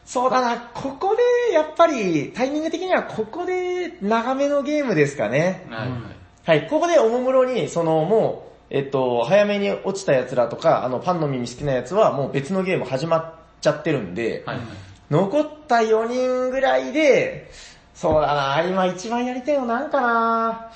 [0.07, 5.67] そうだな、ここでやっぱりタイミング的にはここで長めのゲームですかね。
[5.69, 6.01] はいはい。
[6.47, 14.67] はい、ここでおもむろに、そのもう、えっと、早めに落ちた奴らとか、あの、パンの耳好きなやつはもう別のゲーム始まっちゃってるんで、はいはい。
[15.11, 17.51] 残った4人ぐらいで、
[17.95, 20.71] そうだな、今一番やりたいのなんかな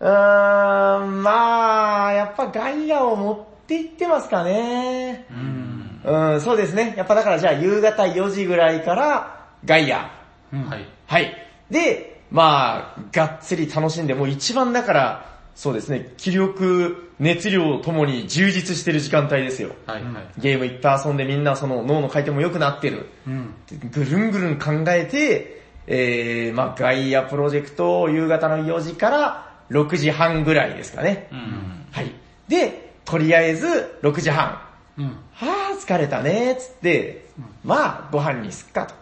[0.00, 5.24] うーん、まあ、やっぱガイアを持っていってますかね。
[5.30, 5.79] うん。
[6.04, 6.94] うん、そうですね。
[6.96, 10.10] やっぱだからじゃあ夕方4時ぐらいからガイア。
[10.52, 10.88] うんはい。
[11.06, 11.34] はい。
[11.70, 19.72] で、まあ、がっつり楽しんで、もう一番だから、そうですね、気力、熱量ともに充実してる時間帯ですよ。
[19.86, 20.40] はいはい。
[20.40, 23.06] ゲームいっぱい遊んでみんなその脳の回転も良くなってる。
[23.26, 23.54] うん。
[23.90, 31.28] ぐるんぐるん考えて、えー、まあガイアプロジェクトを夕方の4時から6時半ぐらいですかね。
[31.32, 31.86] うん。
[31.90, 32.14] はい。
[32.48, 34.62] で、とりあえず6時半。
[34.96, 35.16] うん。
[35.40, 37.26] はぁ、疲れたね、つって、
[37.64, 38.94] まあ、ご飯にすっかと。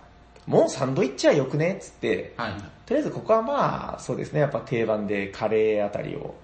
[0.46, 2.52] もうサンドイッチはよくね、つって、はい。
[2.86, 6.34] とりあえずここはまあ、そうですね、やっぱ定番でカレーあたりを。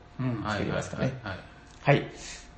[0.49, 1.39] 作りますかねはい。
[1.83, 2.09] はい。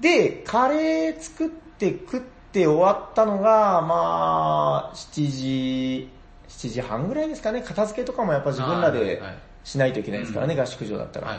[0.01, 2.20] で、カレー作って食っ
[2.53, 6.11] て終わったのが、まあ、7時、
[6.49, 7.61] 7時半ぐらいですかね。
[7.62, 9.22] 片付けとかもやっぱ自分らで
[9.64, 11.29] しないといけないですからね、合宿場だったら。
[11.29, 11.38] はい。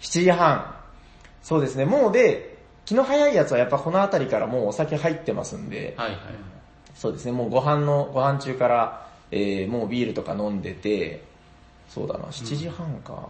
[0.00, 0.74] 7時半。
[1.42, 2.47] そうですね、もうで、
[2.88, 6.12] 気の早いやつはやっぱこの辺りからもうお酒入ってますんで、はい。
[6.12, 6.18] はい。
[6.94, 11.22] そうですね、もうご飯の、ご飯中から、えー、もうビールとか飲んでて、
[11.90, 13.28] そうだな、7時半か。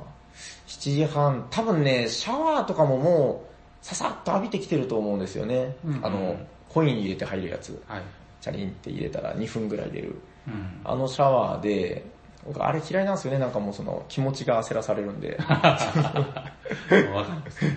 [0.69, 3.49] 7時半、多分ね、シャワーとかもも
[3.83, 5.75] う、ささっと浴びてきてると思うんですよね。
[5.85, 6.37] うんあの、
[6.69, 7.83] コイン入れて入るやつ。
[7.89, 8.03] はい。
[8.41, 10.15] チャリンって入れたら2分ぐらい出る。
[10.47, 10.81] うん。
[10.85, 12.05] あのシャワーで、
[12.49, 15.39] 僕あれ嫌いなんですよね、なんかもうその気持ちが焦らされるんで。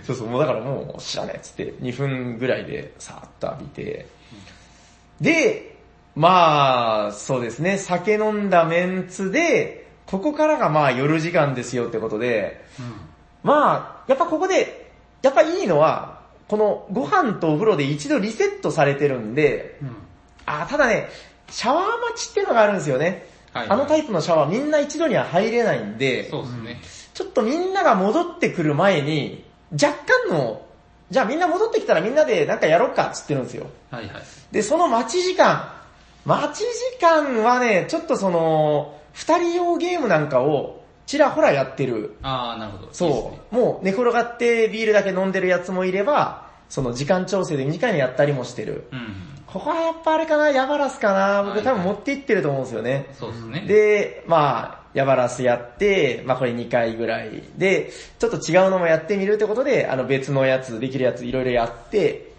[0.07, 4.07] そうそう、もうだからもう知らねえっつって2分ぐらいでさーっと浴びて、
[5.19, 5.75] で、
[6.15, 12.65] まあ、そうですね、酒飲んだメンツで、ここからがまあ夜時間ですよってことで、
[13.43, 14.89] まあ、やっぱここで、
[15.21, 19.95] やっぱいいのは、このご飯とお風呂で一度リセットされてるんで、うん。
[20.45, 21.10] あ、ただね、
[21.49, 23.30] シャワー待ちっていうのがあるんですよね。
[23.53, 26.81] はいあのタイプのシャワーみんな一度には入れないんで、そうですね。
[27.13, 29.93] ちょっとみんなが戻ってくる前に、若
[30.27, 30.61] 干の、
[31.09, 33.67] じゃあみんな戻ってきたらみんなでなんかやろうかっつってるんですよ。
[33.89, 34.23] はいはい。
[34.51, 35.73] で、その待ち時間、
[36.25, 42.15] 待ち時間はね、ちょっとその、二人用ゲームなんかをちらほらやってる。
[42.21, 42.83] ああ、なるほど。
[42.83, 43.55] いいですそねう。
[43.55, 48.87] もう寝転がってビールだけ飲んでるやつもいれば、その時間調整で短いのやったりもしてる。
[48.93, 49.30] うん。
[49.51, 51.43] ここはやっぱあれかな、ヤバラスかな。
[51.43, 53.07] 僕はい多分持っていってると思うんですよね。
[53.13, 53.61] そうですね。
[53.67, 62.31] で、まあ、ヤバラスやって、まあこれ2回ぐらいで、ちょっと違うのもやってみるってことで、あの別のやつ、できるやついろいろやって、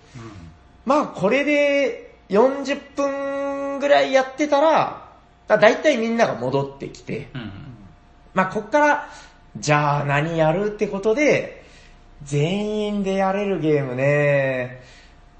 [0.87, 5.09] まあこれで40分ぐらいやってたら、
[5.48, 7.53] だだいたいみんなが戻ってきて、うん。
[8.33, 9.09] まあこっから、
[9.59, 11.62] じゃあ何やるってことで、
[12.25, 14.81] 全員でやれるゲームね。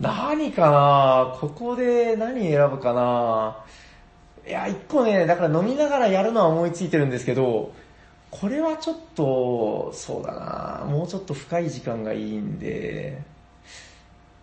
[0.03, 3.57] 何かなここで何選ぶかな
[4.47, 7.73] いや、一個ね、だから飲みながらやるのは思いついてるんですけど、
[8.31, 13.23] これはちょっと、そうだなもうちょっと深い時間がいいんで、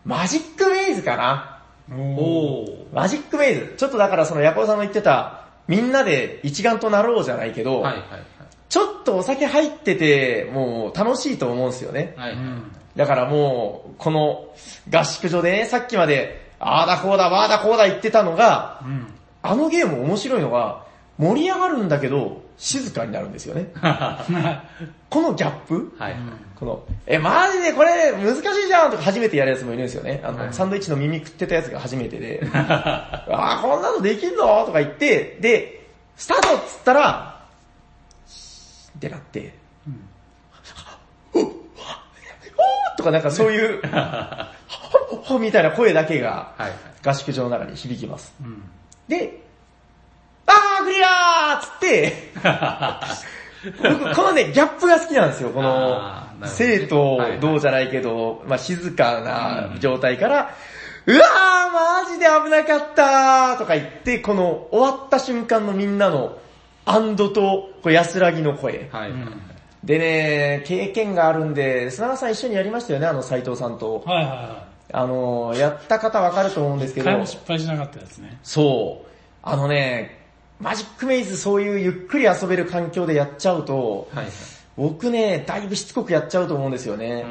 [0.05, 2.65] マジックメイズかなお。
[2.93, 3.75] マジックメイズ。
[3.77, 8.03] ちょっとだからそのヤコウさんの言ってた、みんなで一丸となろうじゃないけど、はいはい
[8.69, 12.13] ちょっとお酒入ってて、もう楽しいと思うんですよね。
[12.17, 12.35] はい。
[12.35, 12.78] はいはい。
[12.95, 14.47] だからもう、この
[14.91, 19.07] 合宿所でね、さっきまで、あーだこうだ、わーだこうだ言ってたのが、うん。
[19.41, 20.83] あのゲーム面白いのが、
[21.17, 23.71] 盛り上がるんだけど、静かになるんですよね。
[25.09, 25.95] このギャップ？
[25.97, 26.15] はい。
[26.59, 30.19] この、え、マジでこれ難しいじゃんとか初めてやるやつもいるんですよね。
[30.23, 37.39] あの、サンドイッチの耳食ってたやつが初めてで、 あーこんなのできんのとか言って、で、スタートっつったら、
[38.97, 39.53] ってなって、
[41.33, 41.43] おお
[42.99, 43.81] とかなんかそういう、
[44.67, 46.71] ほほみたいな声だけがはい。
[47.01, 48.33] 合宿場の中に響きます。
[48.43, 48.61] うん。
[49.07, 49.41] で、
[50.45, 52.13] あークリアーっつって、
[53.81, 55.51] 僕このね、ギャップが好きなんですよ。
[55.51, 60.55] この生徒どうじゃないけど、まあ静かな状態から、
[61.05, 66.37] うわーマジで危なかったーとか言って、この終わった瞬間のみんなの
[66.83, 68.89] 安堵とこう安らぎの声。
[68.91, 69.11] はい。
[69.11, 69.21] はい。
[69.83, 74.03] でね、経験があるんで、砂川さん一緒にやりましたよね、あの斉藤さんと。
[74.05, 76.95] はいはいはあの、やった方わかると思うんですい。
[76.95, 78.39] けど一回、も失敗しなかったやつね。
[78.43, 79.07] そう。
[79.43, 80.19] あのね、
[80.59, 84.25] マジックメイズそういうゆっくり遊べる環境でやっちゃうと、はい。
[84.75, 87.25] 僕ね、だいぶしつこくやっちゃうと思うんですよね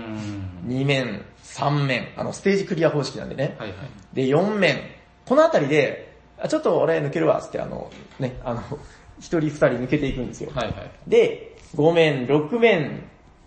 [0.65, 0.69] う。
[0.69, 0.73] ん。
[0.73, 3.57] 2面、3面、あの、ステージクリア方式なんでね。
[3.59, 3.79] はいはい。
[4.15, 4.79] で、4面。
[5.27, 8.79] このあたりで、あちょっと俺抜けるわ、つってあの、ね、あの、1
[9.21, 10.51] 人2人抜けていくんですよ。
[10.55, 10.91] はいはい。
[11.07, 13.03] で、5面、6面、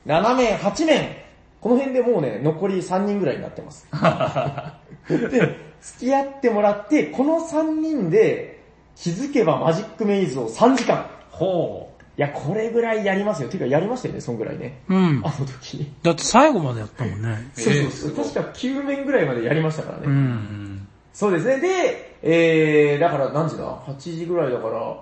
[0.05, 1.21] 7面、8面、
[1.59, 3.87] この辺でもうね、残り3人ぐらいになってます。
[5.07, 8.61] で、付き合ってもらって、この3人で
[8.95, 11.05] 気づけばマジックメイズを3時間。
[11.29, 13.49] ほいや、これぐらいやりますよ。
[13.49, 14.81] ていうかやりましたよね、そんぐらいね。
[14.89, 15.29] うんあ。
[15.39, 15.91] の時。
[16.03, 17.49] だって最後までやったもんね。
[17.53, 20.03] そうそうすごい確か9面ぐらいまでやりましたからね。
[20.07, 20.09] う。
[20.09, 20.87] ん。
[21.13, 21.59] そうですね。
[21.59, 24.97] で、えー、だから何時だ ?8 時ぐらいだから、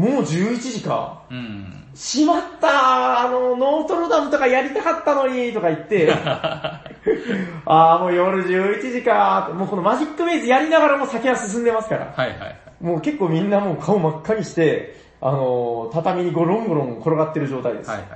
[0.00, 1.22] もう11時か。
[1.30, 1.84] うん。
[1.94, 6.10] しまったあの、ノートルダムとかやりたかったのにとか言って、
[7.66, 12.12] あーもう夜11時かーもうこのマジックメイズやりながらも先は進んでますから。
[12.16, 12.56] はいはいはい。
[12.80, 17.90] もう結構みんなもう顔真っ赤にして、あのー、畳にゴロンゴロン転がってる状態です。
[17.90, 18.08] はいはい。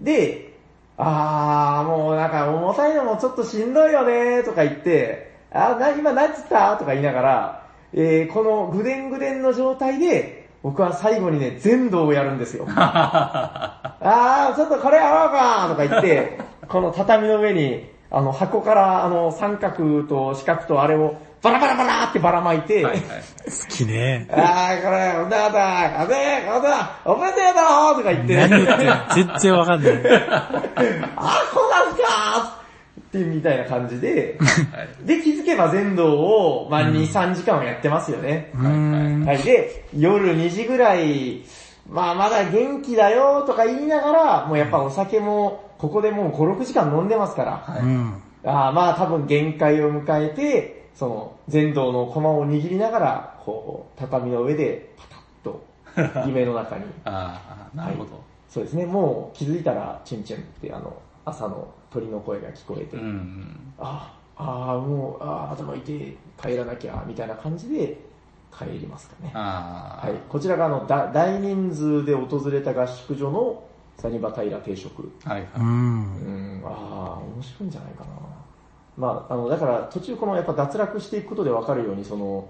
[0.00, 0.52] で、
[0.98, 6.76] あー、もうなんか重たいのもちょっとしんどいよねとか言って、あー、な、今何つった？
[6.76, 7.62] とか言いながら、
[7.94, 12.66] えー、このぐでんぐでんの状態で、僕は最後にね、全道をやるんですよ。
[12.74, 23.00] あー、ちょっとこれやろうかとか言って、この畳の上に、あの箱からあの三角と四角とあれをバラバラバラってばらまいて、はいはい。
[23.00, 23.06] 好
[23.68, 24.28] きね。
[24.30, 26.14] あー、これ、女だ、風、
[26.46, 26.68] 風、
[27.06, 29.92] おめでとうとか言って、何言ってる全然わかんない。
[31.16, 32.61] あ、こうなんすか
[33.00, 35.06] ってみたいな感じで、はい。
[35.06, 38.50] で、気づけば全道を、まあ2、3時間はやってますよね。
[38.54, 39.42] はい。
[39.42, 41.42] で、夜2時ぐらい、
[41.88, 48.22] まあまだ元気だよとか言いながら、もうやっぱお酒も、ここでもう5、6時間飲んでますから、うん。
[48.44, 56.84] あーまあ多分限界を迎えて、その、全道の駒を握りながら、こう、畳の上でパタッと、 夢の中に。
[57.04, 58.10] ああ、なるほど。
[58.48, 63.74] そうですね、もう気づいたら、チュンチュンってあの、朝の鳥の声が聞こえて、うんうん。
[63.78, 67.98] ああ、もう、ああ、頭痛い、帰らなきゃ、みたいな感じで
[68.56, 69.32] 帰りますかね。
[69.34, 70.06] ああ。
[70.06, 70.16] はい。
[70.28, 73.62] こちらがあの、だ大人数で訪れた合宿所の
[73.96, 75.10] サニバタイラ定食。
[75.24, 75.50] はいはい。
[75.56, 75.60] う。
[75.60, 78.10] うんん、ああ、面白いんじゃないかな。
[78.96, 82.48] まあ、あの、だから途中このやっぱ脱落していくことでわかるように、その、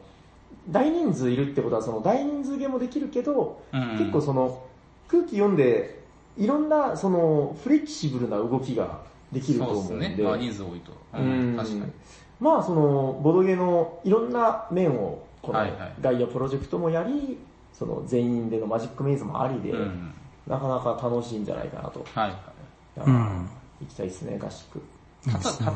[0.70, 4.62] 大人数いるってことはその大人数ゲーもできるけど、うん結構その
[5.08, 6.02] 空気読んで、
[6.36, 9.02] いろんなそのフレキシブルな動きが
[9.32, 10.08] できるとそう思うんで。
[10.08, 10.24] ですね。
[10.24, 10.92] まあ人数多いと。
[11.14, 11.56] ううんん。
[11.56, 11.92] 確かに。
[12.40, 17.38] まあその、ボドゲのいろんな面を、このはいはいガイアプロジェクトもやり、
[17.72, 20.12] その全員でのマジックメイズもありで、うん。
[20.46, 22.04] なかなか楽しいんじゃないかなと。
[22.14, 22.36] はいは
[22.96, 23.84] い。
[23.84, 24.82] 行きたいですね、合宿。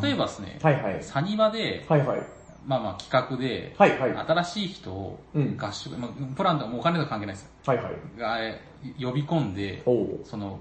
[0.03, 1.03] 例えばですね、はいはい。
[1.03, 2.23] サニバで、はいはい。
[2.67, 4.11] まあまあ企画で、はいはい。
[4.13, 7.51] 新しい人をうん合宿、まあ、プランとかもうお金とか関係ないですよ。
[7.65, 8.19] はいはい。
[8.19, 8.61] がえ
[9.01, 9.83] 呼び込んで、
[10.25, 10.61] その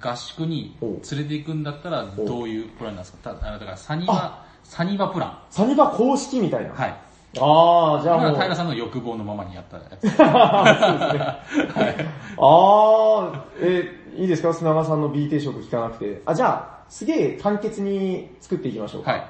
[0.00, 3.30] 合宿に連れて行くんだったらどういうプランなんですか？
[3.34, 5.38] たあのだからサニバ、サニバプラン。
[5.50, 6.72] サニバ公式みたいな。
[6.74, 6.94] はい。
[7.38, 8.40] ああ、じゃあ今もう。
[8.40, 10.08] 平さんの欲望のままにやったやつ。
[10.22, 11.44] あ
[12.38, 14.54] あ、えーいいですか？
[14.54, 16.22] 砂川さんの B 定食聞かなくて。
[16.24, 19.10] あ、じゃあ、すげえ簡潔に作っていきましょうか。
[19.12, 19.26] はい。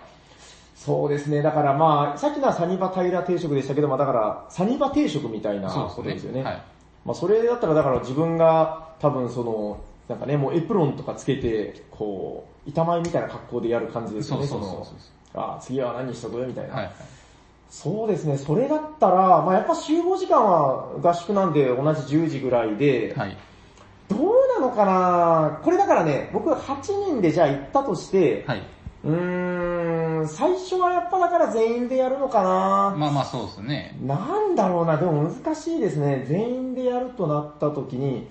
[0.76, 1.42] そうですね。
[1.42, 6.44] だからまあ、さっきのはサニバ平定食でしたけど、まあだから、サニバ定食みたいなそうことですよね。
[6.44, 6.62] はい。
[7.04, 14.46] まあそれだったらだから自分が多分その、なんかね、もうエプロンとかつけて、こう、板前みたいな格好でやる感じですよね。
[14.46, 14.96] そうそうそうのそう
[15.34, 16.38] あ次は何しとく？
[16.46, 16.74] みたいな。
[16.74, 16.94] はいはい。
[17.68, 18.38] そうですね。
[18.38, 23.36] それだったら、まあやっぱ集合時間は合宿なんで同じ10時ぐらいで、はい。
[24.08, 25.60] どうなのかな？
[25.64, 28.62] これだからね、僕は8人でじゃあ行ったとして、はい。
[29.04, 33.96] うーん、最初はやっぱだから全員でやるのかな、まあまあそうですね。
[34.02, 36.24] なんだろうな、でも難しいですね。
[36.28, 38.28] 全員でやるとなった時に、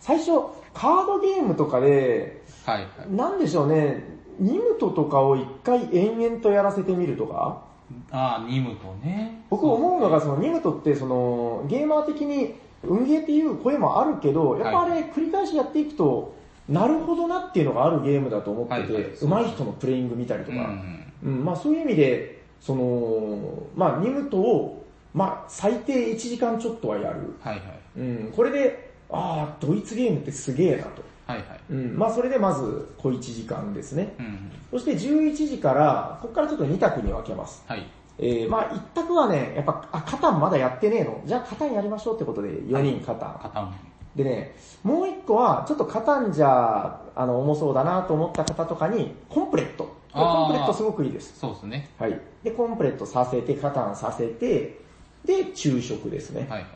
[0.00, 0.32] 最初、
[0.74, 3.12] カードゲームとかで、はいはい。
[3.12, 4.04] なんでしょうね、
[4.38, 7.62] ニムトとかを一回延々とやらせてみるとか、
[8.10, 9.42] ああ、ニムとね。
[9.50, 16.34] 僕思うのがそのニムトってそのゲーマー的に運ゲーっていう声もあるけど、やっぱあれ繰り返しやっていくと、
[16.68, 21.08] なるほどなっていうのがあるゲームだと思ってて、はいはい上手い人のプレイング見たりとか、うん。
[21.22, 27.34] うん、まあそういう意味で、その、まあニムトを、まあ最低1時間ちょっとはやる。
[27.40, 27.62] はいはい。
[27.96, 31.02] うん、これで、ああ、ドイツゲームってすげえなと。
[31.26, 31.60] はいはい。
[31.70, 34.14] うん、まあそれでまず小1時間ですね。
[34.18, 34.50] うん。
[34.70, 37.64] そして11時から、ここからちょっと2択に分けます。
[37.66, 37.86] はい。
[38.18, 43.38] えー、まあ一択はね、やっぱ、あ、カタンまだやってねえのじゃあカタンやりましょうってことで4人カタン。
[43.42, 43.74] 片思い。
[44.16, 49.84] でね、もう一個は、ちょっとカタンじゃ、あの、重そうだなと思った方とかに、コンプレット。
[49.84, 51.38] これあーコンプレットすごくいいです。
[51.38, 51.90] そうですね。
[51.98, 52.20] はい。
[52.42, 54.80] で、コンプレットさせて、カタンさせて、
[55.24, 56.46] で、昼食ですね。
[56.48, 56.70] はいはい。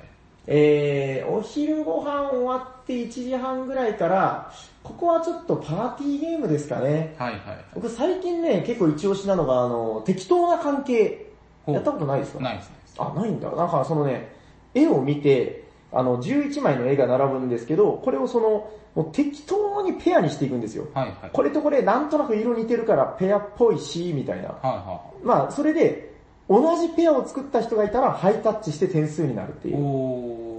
[0.46, 7.14] えー、お昼ご飯終わって1時半ぐらいから、ここはちょっとパーティーゲームですかね。
[7.18, 7.40] はいはい。
[7.74, 11.26] 僕最近ね、結構一押しなのが、あの、適当な関係。
[11.68, 12.40] やったことないですか？
[12.42, 12.76] ないですね。
[12.98, 13.48] あ、ないんだ。
[13.52, 14.32] なんかそのね、
[14.74, 15.62] 絵を見て、
[15.92, 20.86] あの、11枚の絵が並ぶんですけど、これをその、もう適当にペアにしていくんですよ。
[20.92, 21.30] はいはい。
[21.32, 24.48] これとこれなんとなく色似てるからペアっぽいし、みたいな。
[24.48, 26.11] はいはまあ、それで、
[26.48, 29.70] 同じペアを作った人がいたらハイタッチして点数になるってい。
[29.70, 29.78] いう。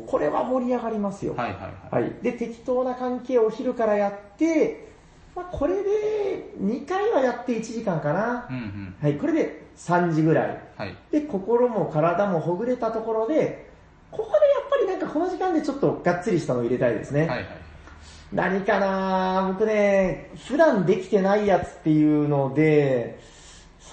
[0.07, 1.35] これは盛り上がりますよ。
[1.35, 1.61] はいはい
[1.93, 2.03] はい。
[2.03, 2.13] はい。
[2.21, 4.87] で、適当な関係をお昼からやって、
[5.35, 8.47] まあ、これで2回はやって1時間かな。
[8.49, 8.95] うんうん。
[9.01, 9.15] はい。
[9.15, 10.57] これで3時ぐらい。
[10.77, 10.95] はい。
[11.11, 13.69] で、心も体もほぐれたところで、
[14.11, 17.21] ここでやっぱりなんかこの時間でちょっとがっつりしたのを入れたいですね。
[17.21, 17.45] はいはい。
[18.31, 23.19] 何かな僕ね、普段できてないやつっていうので、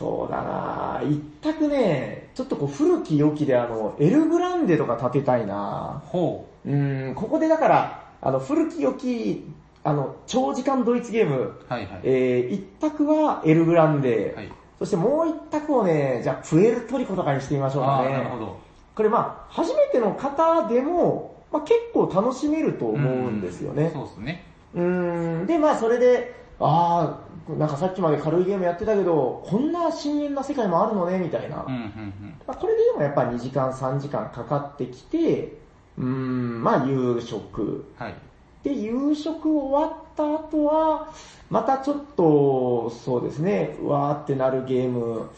[0.01, 9.45] そうだな一択ね、ちょっとこう古き良きであの、エルグランデとか立てたいなほうん、ここでだから、あの、古き良き、
[9.85, 11.65] あの、長時間ドイツゲーム、う。
[11.69, 12.01] はいはい。
[12.03, 14.51] えー、一択はエルグランデ、はい。
[14.79, 18.09] そしてもう一択をね、じゃあプエルトリコとかにしてみましょうかあね。
[18.09, 18.59] ーなるほど。
[18.95, 23.91] これまあ、初めての方でも、まあ、結構楽しめると思うんですよね。
[23.93, 24.47] そうですね。
[24.75, 31.65] うーん、で、まあそれで、ああ、なんかさっきまで軽いゲームやってたけど、こんな深淵な世界もあるのね、みたいな。
[31.67, 32.35] うんうんうん。
[32.47, 35.59] まあ、これででもやっぱ2時間、3時間かかってきて、
[35.99, 37.85] うーん、まあ夕食。
[37.97, 38.15] はい。
[38.63, 41.09] で、夕食終わった後は、
[41.49, 45.31] またちょっと、そうですね、うわーってなるゲーム、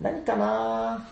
[0.00, 1.06] 何かな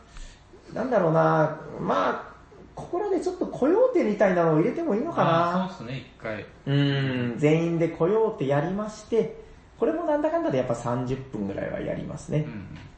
[0.73, 2.29] なんだろうなまあ、
[2.75, 5.69] ここらでちょっとコヨーテみたいなのを入れてもいいのかな？
[5.79, 6.43] そうですね、一回。
[6.43, 9.48] うーん、全員で来ようってやりまして、
[9.79, 12.47] これもなんだかんだでやっぱ30分ぐらいはやりますね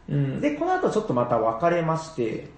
[0.09, 0.13] う。
[0.13, 0.17] ん。
[0.17, 2.49] うん、で、この後ちょっとまた分かれまして、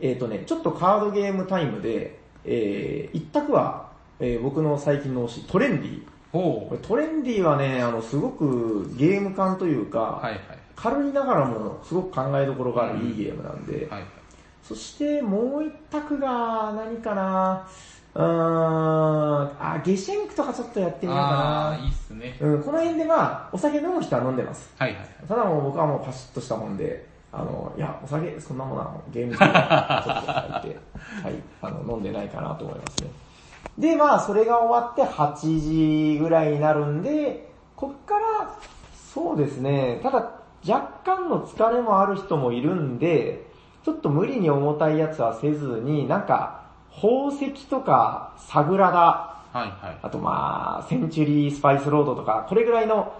[0.00, 6.02] えっ、とね、ちょっとカードゲームタイムで、えー、一択は、えー僕の最近の推し、トレンディ。
[6.32, 10.40] ほこれトレンディはね、あの、すごくゲーム感というか、はいはい。
[10.76, 14.08] 軽いながらもすごく考えどころがあるいいゲームなんで、はいはい。
[14.62, 17.68] そしてもう一択が何かな
[18.14, 18.26] うーん、
[19.60, 21.84] あ、ゲシェンクとかちょっとやってみようかああ、な。
[21.84, 22.36] いいっすね。
[22.40, 24.72] うん、この辺でまあ、お酒飲む人は飲んでます。
[24.78, 25.08] はいはい。
[25.28, 30.80] ただもう僕はもうパシッとしたもんで、あの、いや、お酒、そんなものはゲーム機はちょっと入って、
[31.22, 33.10] はい、あの、飲んでないかなと思いますね。
[33.78, 38.56] で、まあ、それが終わって8時ぐらいになるんで、こっから、
[39.14, 40.32] そうですね、ただ、
[40.68, 43.48] 若干の疲れもある人もいるんで、
[43.84, 46.60] ちょっと無理に重たいやつはせずに、なんか、
[47.00, 49.98] 宝石とか、サグラダ、はいはい。
[50.02, 53.12] あとまあ、センチュリースパイスロードとか、これぐらいの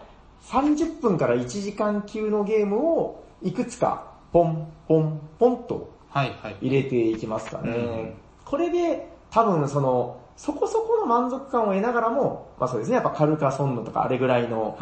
[0.43, 5.99] 30分から1時間級のゲームをいくつか、ポン、ポン、ポンと。
[6.61, 7.71] 入れていきますかね。
[7.71, 8.15] うん
[8.45, 14.77] これで、多分その、そこそこの満足感を得ながらも、まあそうですね、やっぱカルカソンヌとかあれぐらいの。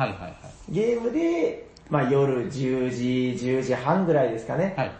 [0.71, 4.75] ゲームで、まあ夜10時、10時半ぐらいですかね。
[4.75, 4.93] はい。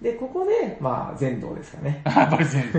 [0.00, 2.02] で、ここで、まあ全道ですかね。
[2.04, 2.78] やっぱり全道。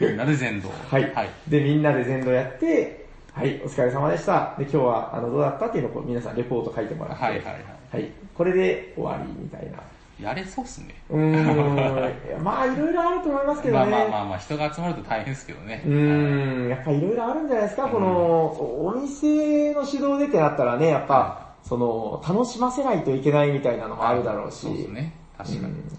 [0.00, 0.70] みんなで全道。
[0.90, 1.14] はい。
[1.14, 1.30] はい。
[1.48, 4.54] で、みんなで全道やって、はい、お疲れ様でした。
[4.58, 7.54] で、今日は、あの、どうだったっていうのを皆さんレポート書いてもらって、はいはいはい。
[7.92, 8.10] はい。
[8.34, 9.78] これで終わりみたいな。
[10.20, 10.94] やれそうっすね。
[11.10, 12.44] うーん。
[12.44, 13.90] まあ、いろいろあると思いますけどまあね。
[13.90, 15.82] まあまあまあ、人が集まると大変ですけどね。
[15.84, 24.66] うーん、やっぱいろいろあるんじゃないですか、この、おお店の指導でってなったらね、やっぱ、その、楽しませないといけないみたいなのもあるだろうし。
[24.66, 25.12] そうですね。
[25.36, 25.64] 確かに。
[25.64, 25.98] うん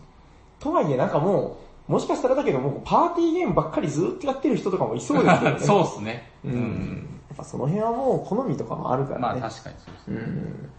[0.66, 5.60] とはいえなんかもう、もしかしたらだけどもうパーティーゲームばっかりずっとやってる人とかもいそうですけどね。
[5.64, 6.32] そうっすね。
[6.44, 6.50] う。
[6.50, 7.10] ん。
[7.30, 9.40] やっぱその辺はもう好みとかもあるからね。
[9.40, 10.20] まあ確かにそうですうね。
[10.22, 10.70] ん。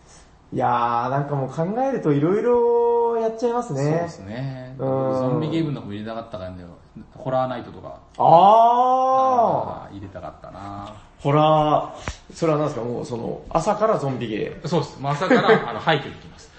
[0.52, 3.82] いやー、なんかもう考えるといろいろやっちゃいますね。
[3.82, 4.74] そうですね。
[4.78, 4.88] うん
[5.18, 6.64] ゾンビゲームの方も入れたかったからね。
[7.14, 7.94] ホラーナイトとか。
[8.18, 11.22] ああー入れたかったなー。
[11.22, 12.84] ホラー、それは何ですか？
[12.84, 14.68] もうその、朝からゾンビゲー。
[14.68, 14.98] そうです。
[15.00, 16.50] まあ朝から、あの、 廃墟に行きます。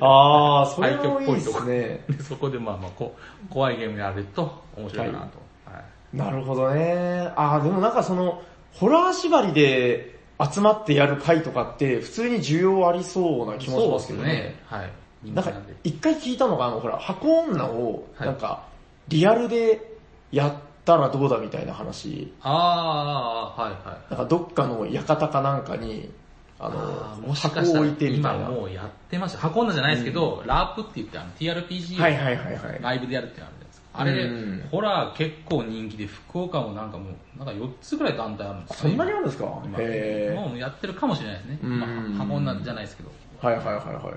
[0.00, 1.60] あー、それもいいっっぽいとこ。
[1.60, 2.04] すね。
[2.08, 3.16] で、そこでまあまあこ、
[3.50, 5.24] 怖いゲームやると面白いかなと。
[5.24, 7.32] はいなるほどね。
[7.36, 14.54] あー、でもなんかその、ホラー縛りで集まってやる回とかって普通に需要ありそうな気もしますけどね。。
[14.66, 14.90] はい。
[15.24, 15.74] なんなんで。
[15.84, 18.64] 一回聞いたのが、あの、ほら、箱女を、はいなんか、
[19.08, 19.96] リアルで
[20.30, 24.10] やったらどうだみたいな話、あー、はいはい。
[24.10, 26.10] なんかどっかの館かなんかに、
[26.58, 28.48] あの、もしかしたら箱を置いてみた今いな。
[28.50, 29.38] もうやってました。
[29.38, 32.78] 箱女じゃないですけど、ラープって言ってあの TRPG はいはいはいはい。
[32.82, 33.86] ライブでやるってのあるじゃないですか。
[33.98, 39.62] あれでうん、ホラー結構人気で、福岡もなんかもう、なんか4つぐらい団体あるんですそんなにあるるんですか？
[39.64, 41.58] 今へもうやってるかもしれないですね。
[41.62, 43.10] うんまあ、箱女じゃないですけど。
[43.42, 44.14] ーはいはいはいはい。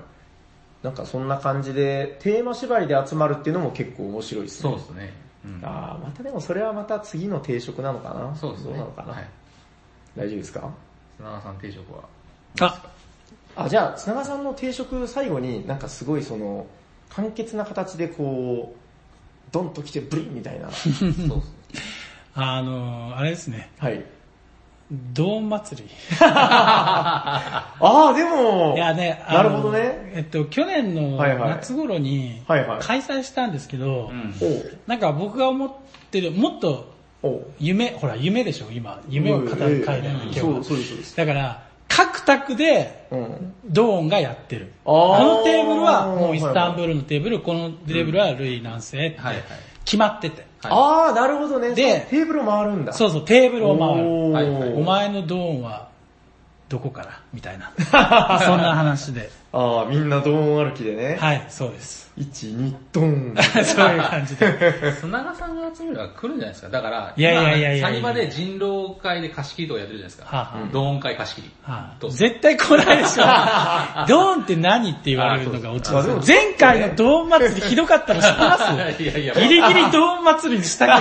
[0.82, 4.70] なんかそんな感じで、テーマ縛りで集まるっていうのも結構面白いですね。
[4.70, 5.12] そうですね。
[5.44, 8.34] うんあーまたでもそれはまた次の定食なのかな？
[8.36, 8.68] そうですね。
[8.70, 9.28] どうなのかな、はい。
[10.16, 10.70] 大丈夫ですか？
[11.16, 12.02] 砂川さん定食は？
[12.60, 12.82] あ、
[13.56, 16.66] あ、じゃあ、砂川さんの定食最後になんかすごいその、
[17.08, 18.80] 簡潔な形でこう、
[19.52, 20.70] ドンと来てブリンみたいな。
[20.70, 21.42] そうそう
[22.34, 23.70] あの、あれですね。
[23.78, 24.04] はい。
[25.12, 25.88] ドーン祭り。
[26.20, 30.12] ああ、でも、いやね、あのなるほどね。
[30.14, 32.64] えっと、去年の夏頃に開
[33.00, 34.10] 催したんですけど、
[34.86, 35.70] なんか僕が思っ
[36.10, 36.92] てる、もっと
[37.60, 39.00] 夢、ほら夢でしょ、今。
[39.08, 40.64] 夢を語る会だよね、今日はそう、。
[40.64, 41.16] そうです、そうです。
[41.16, 43.54] だから、各宅でうん。
[43.64, 44.72] ドーンがやってる。
[44.86, 49.18] あのテーブルはもうイスタンブールのテーブル、このテーブルはルイ南西って
[49.84, 50.46] 決まってて。
[50.62, 51.74] ああ、なるほどね。
[51.74, 52.92] でテーブル回るんだ。
[52.92, 54.08] そうそう、テーブルを回る。
[54.08, 55.88] おーはいはいお前のドーンは
[56.68, 57.20] どこから？
[57.32, 57.72] みたいな。
[58.44, 59.28] そんな話で。
[59.52, 61.16] ああ、みんなドーン歩きでね。
[61.20, 62.12] はい、そうです。
[62.18, 63.34] 1、2、ドン。
[63.64, 64.92] そういう感じで。
[64.92, 66.68] 砂川さんが集めるのが来るんじゃないですか。
[66.68, 70.36] だから、いやいやいやいやいや今サニバで人狼会で貸し切りとかやってるじゃないですか。
[70.36, 71.50] はあはあドーン会貸し切り。
[71.62, 73.22] はどうぞい絶対来ないでしょ。
[74.06, 76.28] ドーンって何って言われるのがオチあそうです。
[76.30, 78.62] 前回のドーン祭りひどかったの知ってます？
[79.02, 80.92] いやいや、ギリギリドーン祭りにしたけ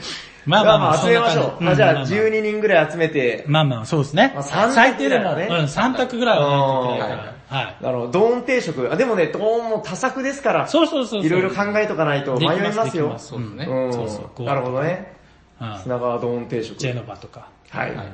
[0.00, 0.02] ど。
[0.44, 1.64] まあまあまあ、集めましょう。
[1.64, 4.34] じあじゃあ、うんまあま12人ぐらい集めて、まあまあ、そうですね
[4.72, 7.58] 最低でも、うん、ぐらいはね3択ぐらいはないといけないから。
[7.58, 7.76] はい。
[7.80, 8.92] なるほど、ドーン定食。
[8.92, 11.24] あ、でもね、ドーンも多作ですから、そうそうそう。
[11.24, 13.66] いろいろ考えとかないと迷いますよそうですね。
[13.68, 15.12] うんそうそうなるほどね。
[15.60, 16.76] うん砂川ドーン定食。
[16.78, 17.48] ジェノバとか。
[17.70, 18.06] はいはい。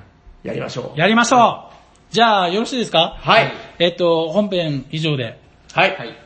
[0.43, 0.99] やりましょう。
[0.99, 1.75] やりましょう
[2.11, 3.17] じゃあ、よろしいですか？
[3.21, 3.53] はい。
[3.79, 5.39] えっと、本編以上で、
[5.73, 5.97] はい。
[5.97, 6.19] はい。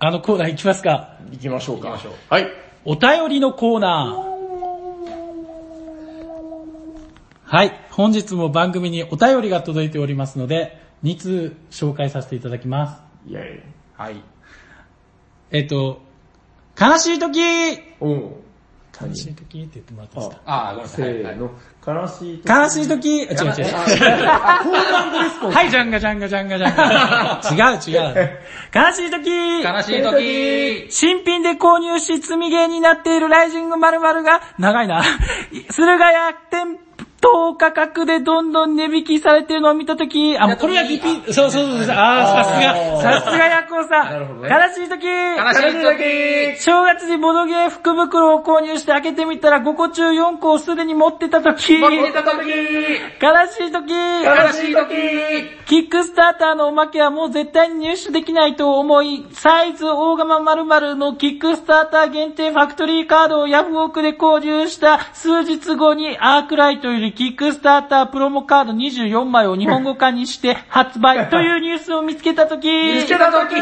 [0.00, 1.16] あのコーナー行きますか？
[1.30, 1.90] 行きましょうか。
[1.90, 2.46] 行きましょうはい。
[2.84, 4.33] お便りのコーナー。
[7.54, 7.72] はい。
[7.92, 13.02] 本日も番組にお便りが届いておりますので、2通紹介させていただきます。
[13.28, 13.62] イェイ。
[13.96, 14.20] はい。
[15.52, 16.02] えっと、
[16.76, 17.38] 悲しい時
[18.00, 18.32] おう。
[19.00, 20.42] 悲しい時って言ってもらっていいですか？
[20.46, 21.22] あー、ごめんなさせい。
[21.22, 21.50] はいーの。
[21.86, 22.48] 悲しい時。
[22.48, 24.26] 悲しい時、あ違う違う。
[24.26, 25.54] あ、コーランドレスポンス。
[25.56, 26.76] はい、ジャンガジャンガジャンガジャン
[27.56, 27.72] ガ。
[27.72, 28.40] 違う違う。
[28.74, 29.30] 悲しい時
[29.62, 35.04] 悲しい時新品で購入し積みゲーになっているライジング〇〇が、長いな。
[35.70, 36.78] 駿河屋店
[37.24, 44.04] 頭価格でどんどん値引きされてるのを見たとき、あ、もうこれがリピート、そうそうそうあー、さすが、さすがヤコウさん。
[44.04, 44.48] なるほどね。
[44.50, 45.06] 悲しい時。
[45.06, 46.62] 悲しい時。
[46.62, 52.50] 正月にボドゲー福袋を購入して開けてみたら5個中4個をすでに持ってたとき、悲し持ってた時。
[53.68, 53.94] い時。
[53.94, 55.64] 悲しい時。
[55.64, 73.54] キックスターターのおまけはもう絶対に入手できないと思い、サイズ大釜〇〇のキックスターター限定ファクトリーカードをヤフオクで購入した数日後にアークライトよりキックスタータープロモカード24枚を日本語化にして発売というニュースを見つけたとき、見つけた時。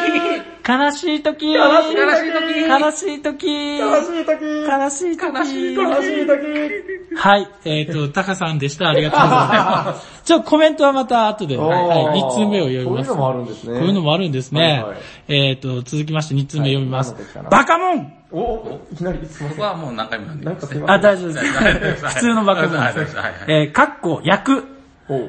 [0.67, 2.69] 悲しいとき、悲しい悲しい時。
[2.69, 4.45] 悲しいとき、悲しい時。
[4.67, 7.13] 悲しいとき、悲しい悲しい時。
[7.15, 8.89] はい、えっ、と、タカさんでした。
[8.89, 10.23] ありがとうございます。
[10.25, 13.11] ちょ、コメントはまた後で、はい、2通目を読みます。
[13.11, 13.79] こういうのもあるんですね。
[13.79, 14.63] こういうのもあるんですね。
[14.63, 14.99] はいはい。
[15.29, 17.15] えっ、と、続きまして2通目読みます。
[17.15, 17.47] はい。
[17.51, 19.59] バカモンおお、いきなりすいません。
[19.59, 20.85] 僕はもう何回も読んでなんますね。
[20.87, 21.55] あ、かすいません。
[21.55, 22.07] 大丈夫です。
[22.07, 23.17] 普通のバカモンはいです。
[23.47, 24.65] えー、かっこ、役。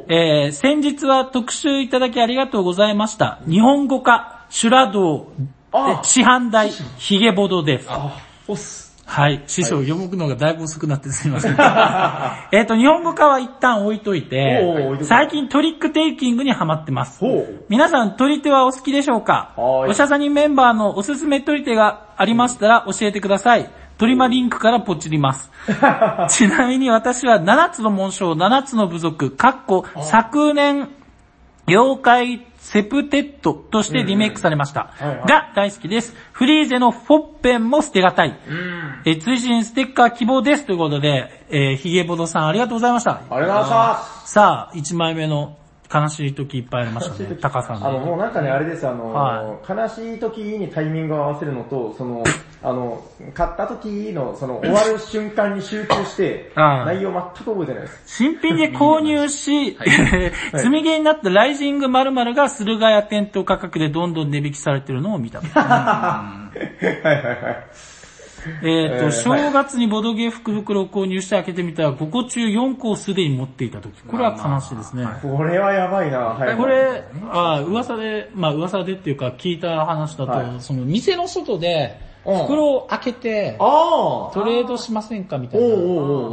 [0.08, 3.40] えー、先日は特集いただきありがとうございました。
[3.48, 5.34] 日本語化、修羅道、
[6.04, 8.83] 市販代、ヒゲボドです。
[9.06, 9.44] はい。
[9.48, 11.56] 師匠、読むのがだいぶ遅くなってすみません。
[12.58, 17.24] えっと、日本語化は一旦置いといてく、最近トリックテイキングにハマってます。
[17.70, 19.52] 皆さん、取り手はお好きでしょうか？
[19.58, 23.70] はいおしゃさにメンバーのおすすめ取り手がありましたら教えてください。
[23.98, 25.52] トリマリンクからポチります。
[26.30, 30.90] ちなみに私は7つの紋章、7つの部族、かっこ昨年、
[31.68, 32.40] 妖怪
[32.74, 34.96] セプテッドとしてリメイクされました。
[35.28, 36.16] が大好きです。
[36.32, 38.36] フリーゼのフォッペンも捨てがたい。
[39.06, 43.12] えー追伸ステッカー希望ですということで、えー、ヒゲボドさんありがとうございました。
[43.12, 45.56] ありがとうございまさあ、1枚目の
[45.94, 47.38] 悲しい時いっぱいありましたね。
[47.40, 47.86] タカさんす。
[47.86, 48.06] あの、で。
[48.08, 52.24] もうなんかね、あれです、あの、は悲しい時にタイミングを合わせるのと、その、
[52.66, 53.04] あの、
[53.34, 58.02] 買った時の、その、終わる瞬間に集中して、内容全く覚えてないです。
[58.06, 59.78] 新品で購入し、
[60.56, 65.42] 積みゲーになったライジング〇〇が駿河屋店頭価格でどんどん値引きされてるのを見た。
[65.42, 67.66] はい はいはい。
[68.64, 74.02] えっと、えー正月にボドゲー福袋を購入して開けてみたら5個中4個をすでに持っていた時。
[74.04, 75.06] これは悲しいですね。
[75.22, 76.58] これはやばいな、はい。
[76.58, 85.68] これ、あ噂で、まあ噂でっていうか聞いた話だと、はいその店の外でうん袋を開けて、トレードしませんかみたいな。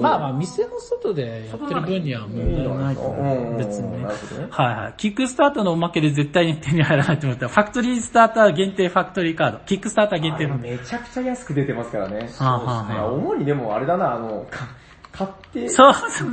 [0.01, 3.59] まあまあ店の外でやってる分には問題ないと思う。
[3.59, 4.07] 別にね。
[4.51, 4.95] はいはい。
[4.97, 9.59] キックスターターのおまけで絶対に手に入らないと思ったら、ファクトリースターター限定ファクトリーカード。
[9.67, 10.59] キックスターター限定の。
[10.59, 12.31] めちゃくちゃ安く出てますからね。
[12.39, 14.69] はあはあはあ主にでもあれだな、あの、か
[15.13, 16.29] 買って、そうそう。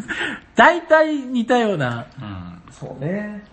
[0.55, 2.05] 大体似たような。
[2.21, 2.61] うん。
[2.71, 3.43] そうね。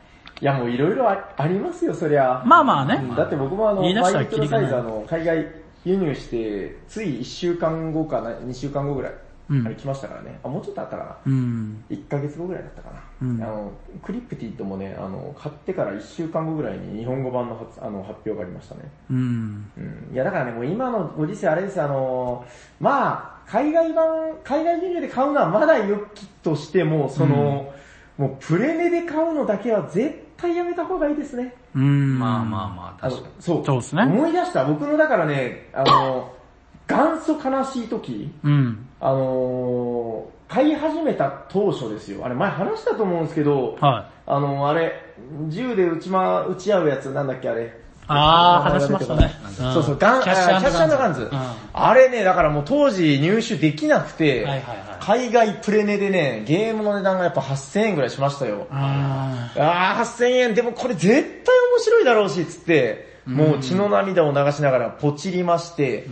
[0.41, 2.43] いやもういろいろあありますよ、そりゃ。
[2.45, 3.95] まあまあねうんだって僕もあの、マイ
[4.27, 9.13] クロサイズあの、海外輸入して、つい1週間後かな、2週間後ぐらい、
[9.51, 10.39] うんあれ来ましたからね。
[10.43, 11.17] あ、もうちょっとあったかな。
[11.27, 11.85] うん。
[11.91, 13.03] 1ヶ月後ぐらいだったかな。
[13.21, 13.73] うんあの、
[14.03, 18.81] クリプティッドもね、あの、買ってから1週間後ぐらいに日本語版の発あの発表がありましたね。
[19.11, 19.71] うん。
[19.77, 19.81] う
[20.11, 20.15] ん。
[20.15, 22.47] いや、だからね、もう今のご時世あれです、あの、
[22.81, 27.75] まあ、海外版、海外輸入で買うのはまだ良きとしても、その、
[28.17, 31.55] もうプレネで買うのだけは絶対やめた方がいいですね。
[31.75, 32.19] うん。
[32.19, 33.35] まあまあまあ、確かに。
[33.41, 33.65] そう。
[33.65, 34.65] そうですね思い出した。
[34.65, 36.33] 僕のだからね、あの、
[36.89, 38.87] 元祖悲しい時、うん。
[39.01, 42.25] あのー買い始めた当初ですよ。
[42.25, 44.13] あれ前話したと思うんですけど、はい。
[44.27, 44.93] あの、あれ、
[45.49, 47.84] 銃で撃ちま、撃ち合うやつなんだっけあれ。
[48.09, 49.31] あー、話しましたね。
[49.73, 51.31] そうそう、ガン、キャッシャッシュガンズ。
[51.73, 54.47] あれね、だからもう当時入手できなくて。
[55.01, 58.67] 海外プレネでね、ゲームの値段がやっぱ8000円ぐらいしましたよ。
[58.71, 66.09] ああー、8000円、でもこれ絶対面白いだろうし、つって、もう血の涙を流しながらポチりまして。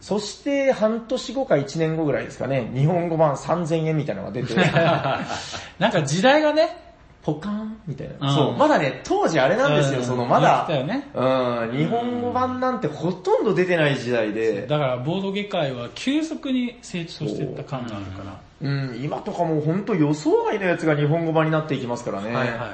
[0.00, 4.54] そして半年後か1年後ぐらいですかね、日本語版3000円みたいなのが出て、
[5.78, 6.89] なんか時代がね、
[7.34, 8.28] ポカーンみたいな。
[8.28, 18.50] うんそう、まだね、当時あれなんですよ、うんそのまだ、ねうん、日本語版なんてほとんど出てない時代で、だからボード業界は急速に成長していった感があるから。
[18.62, 22.26] うん、今とかもう本当予想外のやつが日本語版になっていきますからね。
[22.30, 22.66] はいはいは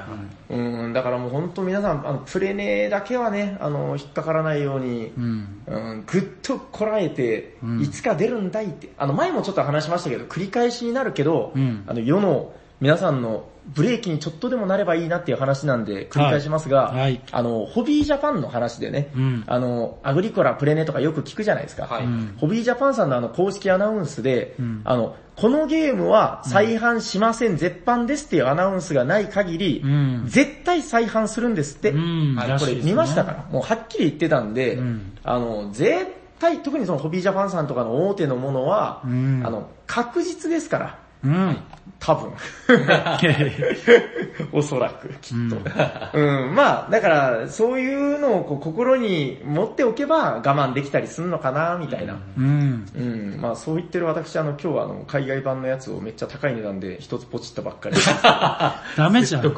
[0.49, 0.53] い。
[0.53, 5.61] うん、だからもう本当皆さん、あの、プレネだけはね、あの、引っかからないように、うん。
[5.65, 8.89] うん、ぐっとこらえて、うんいつか出るんだいって。
[8.97, 16.99] あの、前もちょっと話しましたけど、繰り返しになるけど、うんあの、世の皆さんのブレーキにちょっとでもなればいいなっていう話なんで、繰り返しますが、はい。
[16.99, 17.21] はい。
[17.31, 19.43] あの、ホビージャパンの話でね、うん。
[19.45, 21.85] あの、アグリコラ、プレネとかよく聞くじゃないですか。
[21.85, 22.05] はい。
[22.05, 22.35] うん。
[22.37, 24.81] ホビージャパンさんのあの公式アナウンスで、うん。
[24.85, 30.23] あの、このゲームは再販しません、絶版ですっていうアナウンスがない限り、うん。
[30.27, 31.91] 絶対再販するんですって。
[31.91, 32.35] うん。
[32.35, 32.59] はい。
[32.59, 35.17] これ見ましたから、もうはっきり言ってたんで、うん。
[35.23, 36.07] あの、絶
[36.39, 39.41] 対、特にそのホビージャパンさんとかの大手のものは、うん。
[39.43, 41.57] あの、確実ですから、うん。
[41.99, 42.31] 多分。
[44.51, 45.57] おそらく、きっと。
[46.17, 52.19] うん、まあ、だから、そういうのをこう心に持っておけば我慢できたりするのかな、みたいな。
[52.37, 52.85] うん。
[52.95, 57.95] うん、まあそう言ってる私、あの、今日はあの、海外版のやつをめっちゃ高い値段で一つポチったばっかり。
[58.95, 59.41] ダメじゃん。
[59.41, 59.53] 全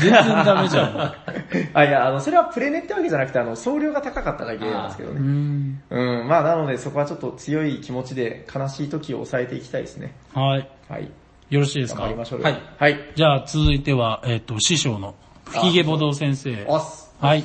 [0.00, 1.14] 然ダメじゃん。
[1.74, 5.20] あ、いや、あの、それはプレネってわけじゃなくて、あの、送料が高かっただけなんですけどうね。
[5.20, 5.82] ん。
[5.90, 10.14] うん、まあなのでそこはちょっと強い気持ちで悲しい時を抑えていきたいですね。
[10.32, 10.68] はい。
[10.94, 11.10] はい。
[11.50, 12.00] よろしいですか？
[12.02, 13.12] 頑張りましょうよはいはい。
[13.16, 15.14] じゃあ続いては、えっ、と、師匠の、
[15.46, 16.64] 吹き毛ボド先生。
[16.66, 17.12] 押す。
[17.20, 17.44] はい。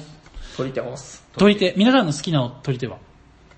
[0.56, 1.24] 取り手押す。
[1.38, 2.98] 取り手、皆さんの好きな取り手は？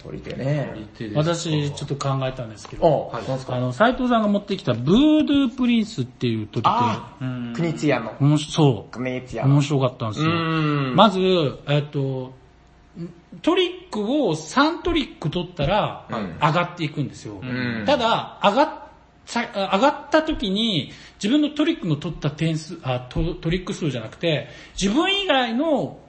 [0.03, 0.73] 取り手ね。
[1.15, 3.55] 私、ちょっと考えたんですけど、あ、なんすか？
[3.55, 8.09] あの、斉藤さんが持ってきたブードゥープリンスっていう取りあうんクニツヤの。
[8.17, 9.53] 手、面白そクニツう、ヤの。
[9.55, 10.31] 面白かったんですうよ。
[10.31, 10.95] ん。
[10.95, 11.19] まず、
[11.67, 12.33] えっ、と、
[13.43, 17.35] トリックを3トリック取ったら、うん上がっていくんですよ。
[17.35, 18.80] んただ、上がっ
[19.31, 20.91] さ上がった時に、
[21.23, 25.99] 自分のトリックの取った点数あト、トリック数じゃなくて、自分以外の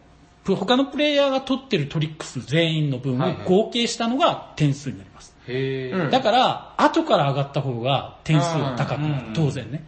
[0.42, 5.31] プ他のプレイヤーが取ってるトリック数全員の分を合計したのが点数になります。
[5.48, 9.32] へーうんだから、後から上がった方が点数は高くなるうん。
[9.34, 9.84] 当然ね。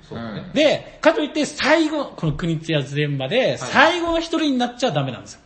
[0.52, 5.40] でかといって最後、この国津や全場で、最後の一人になっちゃダメなんですよ。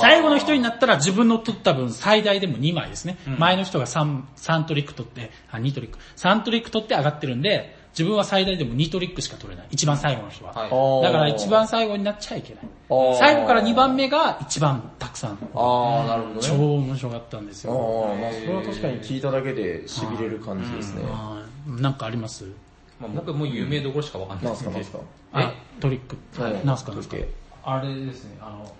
[0.00, 3.18] 最後の一人になったら自分の取った分最大でも2枚ですね。
[3.26, 5.98] うん前の人が 3, 3トリック取って、あ、2トリック。
[6.16, 9.66] 3トリック取って上がってるんで、自分は最大でも2トリックしか取れない。
[9.72, 10.52] 一番最後の人は。
[10.52, 11.02] はい。
[11.02, 12.64] だから一番最後になっちゃいけない。
[13.18, 15.38] 最後から2番目が一番たくさん。
[15.54, 16.58] あー、なるほど超ね。
[16.78, 17.76] 面白かったんですあよ。
[18.16, 21.02] ー、まあそれは確かに聞いただけで痺れる感じですね。
[21.04, 21.82] はい。
[21.82, 22.44] なんかあります？
[23.00, 24.98] まあ、僕はもう有名どころしかわかんないなんですすかなんすか？
[25.32, 26.00] あ、トリッ
[26.36, 26.42] ク。
[26.42, 26.66] はい。
[26.66, 26.92] なんすか？
[26.92, 27.16] なんすか？
[27.64, 28.72] あれですね、あの、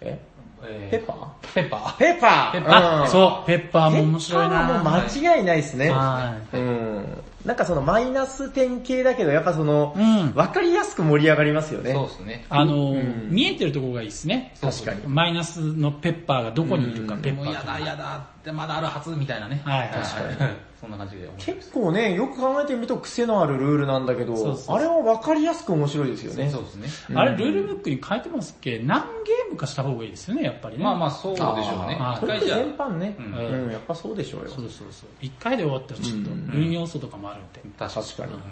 [0.00, 0.18] え？
[0.64, 1.12] えペッパ？
[1.42, 1.76] ーペッパ？
[1.76, 2.26] ーペッパ。
[2.26, 2.70] ーペッパ。
[2.70, 5.90] ーあ、そう、ペッパーも面白いペッパーはもうな間違いないですね。
[5.90, 7.22] はうん。
[7.44, 11.92] なんかそのマイナス点系だけど、やっぱその、うんわかりやすく盛り上がりますよね。
[11.92, 12.46] そうですね。
[12.48, 14.54] あの、ん見えてるところがいいですね。
[14.60, 15.06] 確かに。
[15.06, 17.88] マイナスのペッパーがどこにいるか、うんペッパもうやだーとか。
[17.88, 19.62] やだってまだあるはずみたいなね。
[19.64, 20.50] はいはい確かに。
[20.80, 21.30] そんな感じで。
[21.38, 26.50] 結構ね、よく考えてみると癖のあるルールなんだけど、そうそうそうあれはわかりやすく面白いですよね。
[26.50, 26.74] そうです
[27.08, 27.16] ね。
[27.16, 28.80] あれ、ルールブックに書いてますっけ？
[28.80, 30.82] 何ゲームかした方がいいですよね、やっぱりね。
[30.84, 32.20] まあまあそうでしょうねあー。
[32.20, 34.48] これって一回じゃ全般ね、ううんん、やっぱそうでしょうよ。
[34.48, 35.08] そうそうそう。
[35.20, 37.60] 一回で終わったらちょっと、うん運要素とかもあるんで。
[37.78, 38.06] 確かに。
[38.06, 38.42] 確かに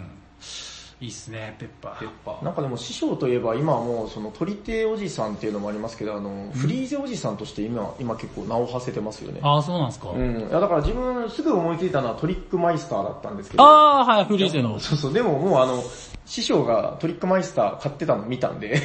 [1.01, 2.09] いいっすね、ペッパーペッ。
[2.23, 2.45] パー。
[2.45, 9.39] なんかでも師匠といえば今はもうその取り手おじさんっていうのもありますけど、あの、フリーゼおじさんとして今、今結構名を馳せてますよね。
[9.41, 10.11] ああ、そうなんですか。
[10.11, 10.39] うん。
[10.39, 13.63] いやだから自分すぐ思いついたのはトリックマイスターだったんですけど。
[13.63, 14.79] ああ、はい、フリーゼの。
[14.79, 15.83] そうそう、でももうあの、
[16.27, 18.83] 師匠がトリックマイスター買ってたの見たんで。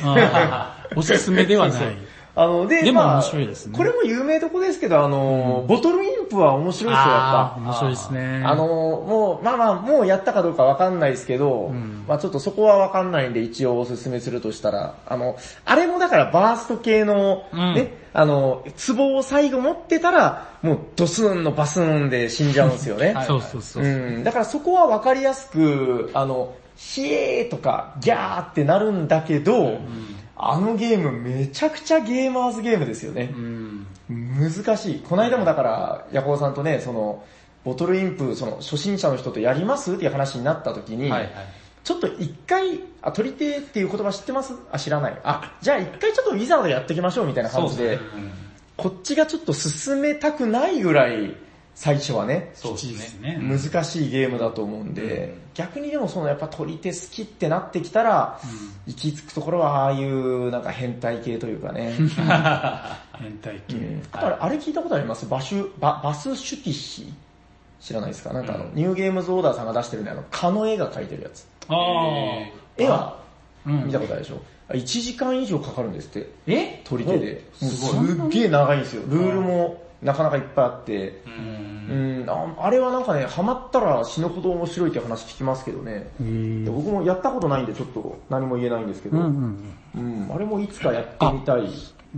[0.97, 1.97] おすすめではない。
[2.37, 3.77] あの、で、でもまあ面白いですね。
[3.77, 7.57] これも有名どこですけど、あの、ボトルインプは面白いですよ、やっぱ。
[7.57, 8.43] 面白いですね。
[8.45, 12.05] あの、もう、まあまあ、もうやったかどうかわかんないですけど、ん。
[12.07, 17.75] まあちょっとそこはわかんないんで一応おすすめするとしたら、あの、あれもだからバースト系の、うん。
[17.75, 23.13] ね、あの、壺を最後持ってたら、もうドスンのバスンで死んじゃうんですよね。
[23.17, 23.27] はい。
[23.27, 23.83] そうそうそう。
[23.83, 23.87] う。
[23.87, 29.79] ん、だからそこはわかりやすく、あの、ヒエーとかギャーってなるんだけど、
[30.37, 33.33] あのゲームめちゃくちゃゲーマーズゲームですよね。
[33.35, 33.87] うん。
[34.09, 35.01] 難しい。
[35.01, 37.25] この間もだから、ヤコウさんとね、その、
[37.65, 41.33] ボトルインプ、その、初心者の人とやりますっていう話になった時に、はいはい。
[41.83, 44.55] ちょっと一回、あ、取り手っていう言葉知ってます？
[44.71, 45.21] あ、知らない。
[45.25, 48.01] あ、じゃあ一回ちょっとウィザードやっていきましょうみたいな感じで、うん
[48.77, 51.35] こっちがちょっと進めたくないぐらい、
[51.79, 53.37] 最初はね、そうですね。
[53.37, 53.39] ね。
[53.39, 58.41] 難しいゲームだと思うんで、逆にでもそのやっぱ取り手好きってなってきたら、
[58.87, 61.93] 行き着くところはああいうなんか変態系というかね。
[63.21, 63.77] 変態系。
[63.77, 65.27] うんあとあれ聞いたことあります？
[65.29, 67.13] バシュ、ババスシュティッヒ
[67.79, 68.33] 知らないですか？
[68.33, 71.47] なんかあの、ニューゲームズオーダーさんが出してるね、あの、蚊の絵が描いてるやつ。
[71.69, 71.77] ああ。
[72.79, 73.19] 絵は？
[73.67, 76.31] うん見たことあるでしょ、1時間以上かかるんですって。
[76.47, 76.81] え？
[76.85, 77.45] 取り手で。
[77.53, 79.03] すっげえ長いんですよ。
[79.09, 81.09] ルールもなかなかいっぱいあって。
[81.09, 81.13] う。
[81.29, 86.09] うんん、ああれはなんかね、ハマったら死ぬほど面白いって話聞きますけどね。
[86.65, 90.31] 僕もやったことないんでちょっと何も言えないんですけど、ううんんうん。
[90.33, 91.69] あれもいつかやってみたい。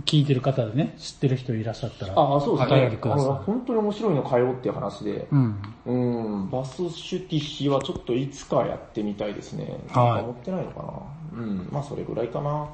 [0.05, 2.13] 聞いてる方でね、知ってる人いらっしゃったら。
[2.13, 2.81] ああ、そうですおね。
[2.81, 5.27] 便りくださいあ本当に面白いの通うっていう話で。
[5.31, 5.61] うん。
[5.85, 9.79] うん、バスシュティッヒはちょっといつかやってみたいですね。
[9.89, 11.41] はい持ってないのかな。
[11.41, 12.49] うん、まあそれぐらいかな。
[12.49, 12.67] は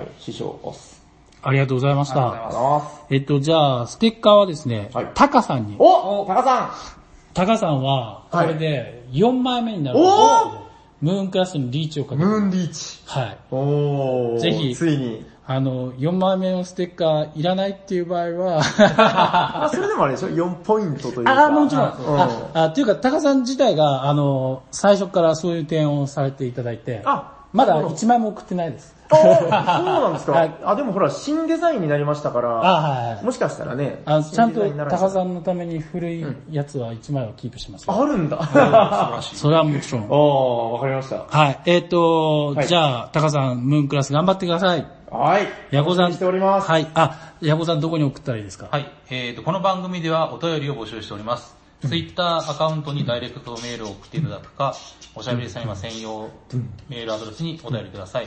[0.00, 0.95] い、師匠、押す。
[1.46, 2.82] ありがとうございました。
[3.08, 5.76] えっと、じゃあ、ステッカーはですねはい、タカさんに。
[5.78, 6.74] おタカさ
[7.34, 10.66] タカさんは、これで4枚目になるお
[11.00, 12.28] ムーンクラスにリーチをかんけて。
[12.28, 13.00] ムーンリーチ。
[13.06, 13.38] はい。
[13.52, 15.24] おーぜひついに。
[15.46, 18.60] あの、4枚目のステッカーいらないっていう場合は、
[19.66, 21.46] あ、 それでもあれでしょ ?4 ポイントというか。
[21.46, 21.84] あ、もちろん。
[21.84, 28.94] うんあ、あっていうか、タカさん自体が、あの、最初からそういう点をされていただいて、あまだ1枚も送ってないです。
[29.08, 33.24] あそうなんですか、はいあ、でもほら、新デザインになりましたから、あ、はいはい。
[33.24, 37.84] もしかしたらね、あちゃんと新デザインにならタカさんのために古いやつは1枚はキープします。
[37.88, 38.44] あるんだ。
[38.44, 39.36] 素晴らしい。
[39.36, 40.02] それはもちろん。
[40.02, 41.24] ああ、わかりました。
[41.24, 41.60] はい。
[41.66, 44.84] えっ、と、はいじゃあ、タカさん、ムーンクラス頑張ってください。
[45.08, 45.46] はい。
[45.70, 46.04] ヤコさん。
[46.06, 46.68] 楽しております。
[46.68, 46.86] はい。
[46.94, 48.66] あ、ヤコさんどこに送ったらいいですか？
[48.72, 48.90] はい。
[49.08, 51.56] えーと、この番組ではお便りを募集しております。
[51.88, 54.74] ツイッターアカウントにダイレクトメールを送っていただくか、
[55.14, 56.28] おしゃべりさにば専用
[56.88, 58.26] メールアドレスにお便りください。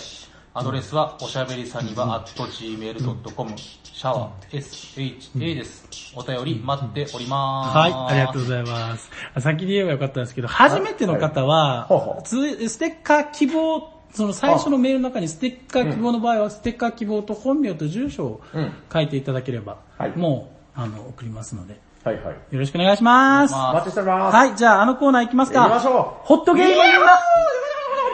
[0.53, 6.14] アドレスは、おしゃべりさにば at gmail.com、シャワー SHA です。
[6.16, 7.78] お便り待っております。
[7.78, 9.12] はい、ありがとうございます。
[9.39, 11.88] 先に言えばよかったんですけど、初めての方は
[12.24, 22.36] ステッカー希望、その最初のメールの中にステッカー希望の場合は、ステッカー希望と本名と住所をうん書いていただければはい、もう、あの、送りますので、はいはい。
[22.52, 23.54] よろしくお願いします。
[23.54, 24.36] まお待ちしております。
[24.36, 25.64] はい、じゃああのコーナー行きますか。
[25.64, 26.86] 行きましょうホットゲームインマ、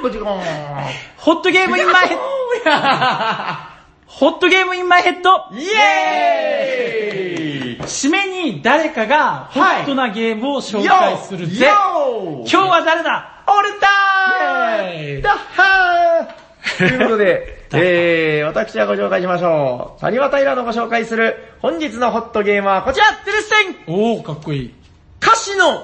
[0.01, 0.39] ブチコーン。
[1.17, 2.23] ホットゲームインマイヘッド、
[4.07, 11.67] ホットゲームインマイヘッド、イエーイ締めに誰かがホットなゲームを紹介するぜ。
[11.67, 11.73] よ
[12.39, 13.33] 今日は誰だ？
[13.47, 16.27] 俺だーイェーイダッハー
[16.77, 19.99] ということで、 えー、私はご紹介しましょう。
[20.01, 24.73] サニバタイラのご紹介する本日のホットゲームはこちらテレステンおー、かっこいい。
[25.21, 25.83] 歌詞の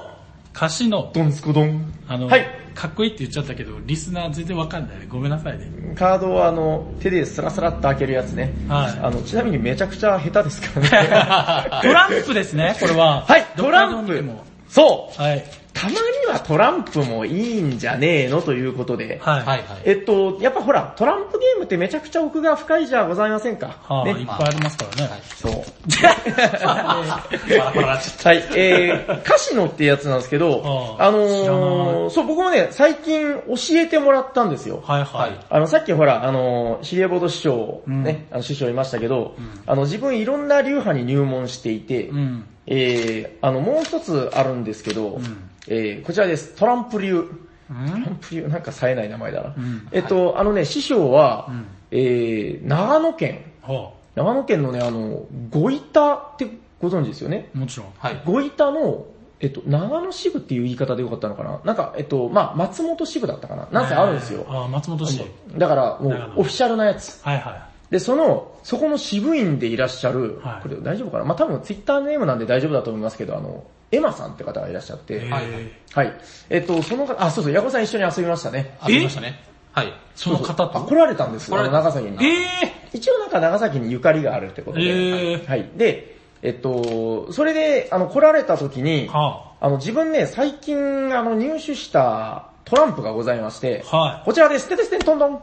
[0.53, 1.93] 歌詞の、ドンスコドン。
[2.07, 5.05] あの、はいかっこいいって言っちゃったけど、リスナー全然わかんないね。
[5.09, 5.93] ごめんなさいね。
[5.95, 8.53] カードをあの、手でスラスラっと開けるやつね。
[8.67, 11.81] はいあの、ちなみにめちゃくちゃ下手ですからね。
[11.83, 13.25] トランプですね、これは。
[13.27, 14.23] はい、トランプ。
[14.69, 15.43] そうはい。
[15.81, 19.17] たまにはトランプもいいんじゃねえのということで。
[19.21, 19.39] はい。
[19.39, 19.63] はいはい。
[19.85, 23.77] えっと、やっぱほら、トランプゲームってめちゃくちゃ奥が深いじゃございませんか？
[23.83, 24.25] はあ、いっね。
[24.27, 25.21] ぱいありますからね。
[25.35, 25.53] そう。
[26.01, 34.83] パラパラなっちゃっ はい、えー、カシノってやつなんですけど、あああのー、そう、僕もね、最近教えてもらったんですよ。
[34.85, 35.17] はいた。
[35.17, 35.35] ははいい。。
[35.49, 42.45] あの、さっきほら、あのー、シリエボード師匠、うんね、あの師匠いましたけど、あの、自分いろんな流派に入門していて、うん。
[42.67, 46.55] えー、あの、もう一つあるんですけど、んえー、こちらです。
[46.55, 47.17] トランプ流。
[47.19, 47.25] う
[47.69, 49.49] トラんンプ流、なんか冴えない名前だな。
[49.49, 56.47] んえっと、あのね、師匠は、んえー、長野県、は長野県のね、あの、五板って
[56.81, 57.49] ご存知ですよね？
[57.55, 57.87] あ、もちろん。
[57.97, 58.21] はい。
[58.25, 59.05] 五板の、
[59.39, 61.61] えっと、長野支部っていう言い方でよかったのかな？
[61.63, 63.67] なんか、えっと、まあ松本支部だったかな？
[63.71, 64.45] なんかあるんですよ。
[64.49, 65.21] あ、松本市。
[65.57, 67.23] だから、もうオフィシャルなやつ。
[67.23, 71.25] はいはで、その、そこの支部員でいらっしゃる、はいこれ大丈夫かな？
[71.25, 75.29] まあ多分ツイッターネームなんで大丈夫だと思いますけど、あの、エマさんって方がいらっしゃって、い。
[75.29, 76.13] はいえはい。
[76.49, 78.77] えっと、その方、あ、そうそう、ヤコさん一緒に遊びましたね。
[78.79, 79.43] ありましたね。
[79.73, 79.93] はい。
[80.15, 82.17] その方あ、と来られたんですよ、長崎に。
[82.25, 84.85] え一応なんか長崎にゆかりがあるってことで。
[84.85, 85.69] えーはい。
[85.75, 94.25] で、えっと、それで、あの、来られた時にー、、はあの、自分ね、最近、あの、入手したトランプがございまして、あ、はい。
[94.25, 94.67] こちらです。
[94.67, 95.41] てててんトントン。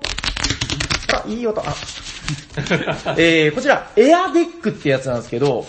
[1.14, 1.60] あ、いい音。
[1.60, 1.64] あ。
[3.16, 5.64] えー、こちら、エアデックってやつなんですけど。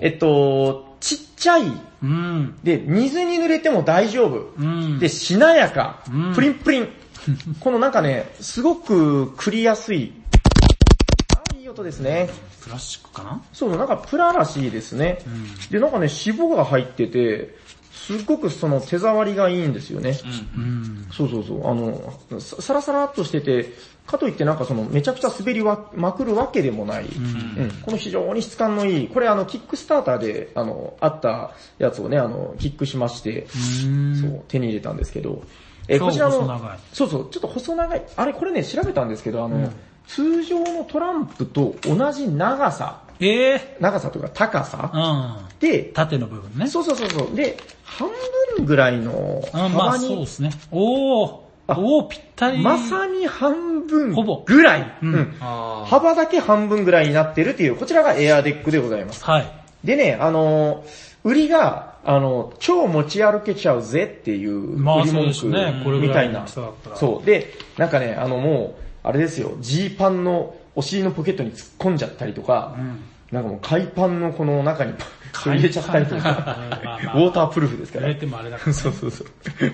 [0.00, 1.62] えっと、ちっちゃい、
[2.02, 2.58] うん。
[2.62, 4.52] で、水に濡れても大丈夫。
[4.58, 4.98] うん。
[4.98, 6.34] で、しなやかうん。
[6.34, 6.88] プリンプリン。
[7.60, 10.12] このなんかね、すごく繰りやすい。
[11.52, 12.30] あ、いい音ですね。
[12.62, 13.42] プラスチックかな？
[13.52, 15.22] そう、なんかプラらしいですね。
[15.26, 15.68] うん。
[15.70, 17.56] で、なんかね、脂肪が入ってて、
[17.92, 20.18] すっごくその手触りがいいんですよね。
[20.56, 21.06] うん。
[21.12, 21.68] そうそうそう。
[21.68, 23.74] あの、さサラサラっとしてて、
[24.08, 27.04] かといってなんかそのめちゃくちゃ滑りわまくるわけでもない。
[27.04, 27.70] うん。
[27.82, 33.46] この非常に質感のいい、これあの、キックスターターで、あの、あったやつをね、あの、キックしまして、
[33.84, 34.16] うん。
[34.16, 35.42] そう、手に入れたんですけど、
[35.88, 36.60] え超こちらの、
[36.92, 39.72] そうそう、ちょっと細長い、あれこれね、調べたんですけど、あの、うん
[40.08, 45.58] 通常のトランプと同じ長さ、ええ長さというか高さうん。
[45.60, 46.66] で、縦の部分ね。
[46.66, 48.08] そうそうそうそう、で、半
[48.56, 50.50] 分ぐらいのうん、まあ幅に、そうですね。
[50.70, 51.47] おー。
[51.68, 52.58] あおー、ぴったり。
[52.60, 59.24] まさに半分ほぼぐらい、うんうんあー幅だけ半分ぐらいになってるっていう、こちらがエアデックでございます。
[59.24, 59.46] はい。
[59.84, 66.96] でね、あのー売りが、あの、超持ち歩けちゃうぜっていうまあ売り文そうですねこれ句みたいなだったら。
[66.96, 67.26] そう。
[67.26, 73.00] で、なんかね、あのもう、あれですよ、ジーパンのお尻のポケットに突っ込んじゃったりとか、うん。
[73.32, 74.94] なんかもう海パンのこの中に
[75.32, 76.58] 入れちゃったりとか、
[77.14, 78.14] ウォータープルーフですから濡れ。
[78.14, 78.72] てもあれだから。
[78.74, 79.26] そうそうそう。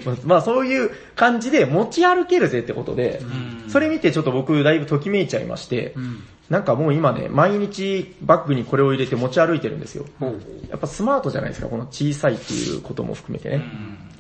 [0.05, 6.23] まあまあそういう感じで持ち歩けるぜってことで、うんそれ見てちょっと僕だいぶときめいちゃいまして、うん。
[6.51, 10.05] なんかもう今ね、毎日バッグにこれを入れて持ち歩いてるんですよ。
[10.71, 13.65] やっぱスマートじゃないですか、この小さいっていうことも含めてね。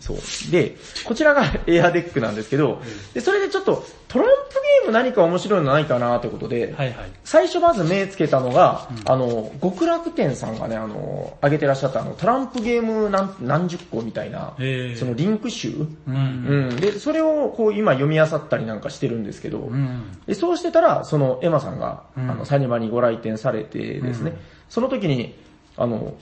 [0.04, 0.50] そう。
[0.50, 0.76] で、
[1.06, 2.82] こちらがエアデックなんですけど、
[3.14, 7.10] で、それでちょっとトランプゲーム何か面白いのないかなってことで、はいはい。
[7.24, 14.54] 最初まず目つけたのが、あの、極楽天さんがね、あの、上げてらっしゃったあの、トランプゲーム何何十個みたいな、
[14.98, 15.88] そのリンク集う。
[16.06, 16.76] うんん。
[16.76, 20.02] で、それをこう今読み漁ったりなんかしてるんですけど、うん。
[20.26, 24.36] でそうしてたら、そのエマさんが、うんあの、サニバにご来店されてですね、うん
[24.68, 25.34] その時に、
[25.76, 26.14] あの、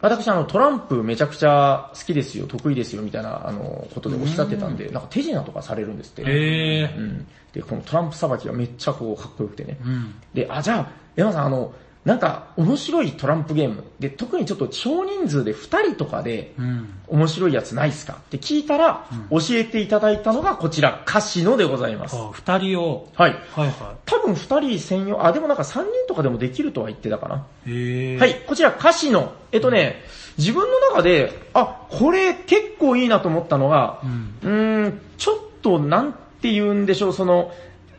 [0.00, 6.22] 私あの、トランプめちゃくちゃ好きですよ、得意ですよ、みたいな、あの、ことでおっしゃってたんで、なんか手品とかされるんですって。
[6.22, 7.00] へえう。
[7.00, 7.26] ん。
[7.52, 9.76] で、このトランプさばきがめっちゃこう、かっこよくてね。
[9.84, 10.14] うん。
[10.34, 11.72] で、あ、じゃあ、エマさんあの、
[12.08, 13.84] なんか面白いトランプゲーム。
[14.00, 16.88] で、特にちょっと少人数で2人とかでうん。
[17.06, 18.14] 面白いやつないっすか？
[18.14, 22.16] って聞いたら、教えていただいたのがこちら、カシノでございます。
[22.16, 23.08] あ、二人を。
[23.14, 23.32] はい。
[23.54, 27.44] はいは多分2人専用、あ、でもなんか3人とかでもできるとは言ってたかな。
[27.66, 27.70] い。
[27.70, 28.18] へえ。
[28.18, 28.26] は。
[28.26, 29.32] い、こちらカシノ。
[29.52, 30.02] えっとね、
[30.38, 34.00] 自分の中で、あ、これ結構いいなと思ったのが
[34.42, 34.84] う、ん。
[34.86, 37.52] ん、ちょっとなんて言うんでしょう、その、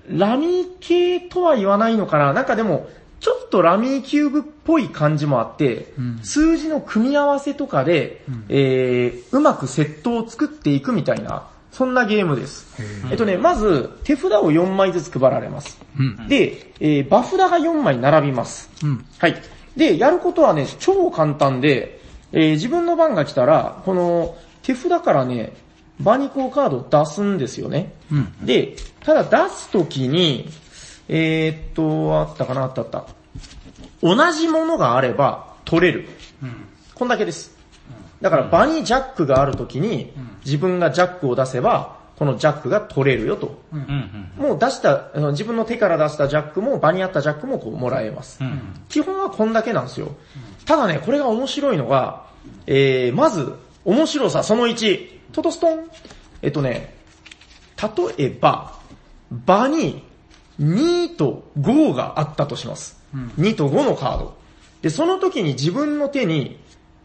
[0.08, 2.90] ラミー系とは言わないのかななんかでも、
[3.20, 12.68] ちょっとラミーキューブっぽい感じもあって、うん数字の組み合わせとかで、うんえー、うまくセットを作っていくみたいな、そんなゲームです。
[13.10, 15.80] えっとね、まず、手札を4枚ずつ配られます。
[15.98, 16.28] うん。
[16.28, 18.70] で、えー、バフ札が4枚並びます。
[18.84, 19.06] うん。
[19.18, 19.36] はい。
[19.76, 22.00] で、やることはね、超簡単で、
[22.32, 25.54] えー自分の番が来たら、この手札からね、
[26.00, 27.94] バニコーカードを出すんですよね。
[28.12, 28.46] うん。
[28.46, 30.50] で、ただ出すときに、
[31.10, 33.06] えーっと、あったかな、あったあった。
[34.02, 36.08] 同じものがあれば取れる。
[36.42, 36.66] うん。
[36.94, 37.58] こんだけです。
[38.22, 40.14] だから場にジャックがあるときに、
[40.46, 43.60] 自分がジャックを出せば、このジャックが取れるよと。
[43.74, 43.80] うん
[44.38, 44.50] うん。
[44.50, 48.44] もう出した、自分の手から出したジャックも、場にあったジャックもこうもらえます。
[48.44, 48.60] うん。
[48.90, 50.10] 基本はこんだけなんですよ。
[50.66, 52.26] ただね、これが面白いのが、
[52.68, 53.56] えー、まず、
[53.86, 55.90] 面白さその1、トトストン。
[56.42, 56.94] えっとね、
[57.82, 58.74] 例えば、
[59.32, 60.04] 場に
[60.60, 63.02] 2と5があったとします。
[63.14, 64.38] うん2と5のカード。
[64.82, 66.60] で、その時に自分の手に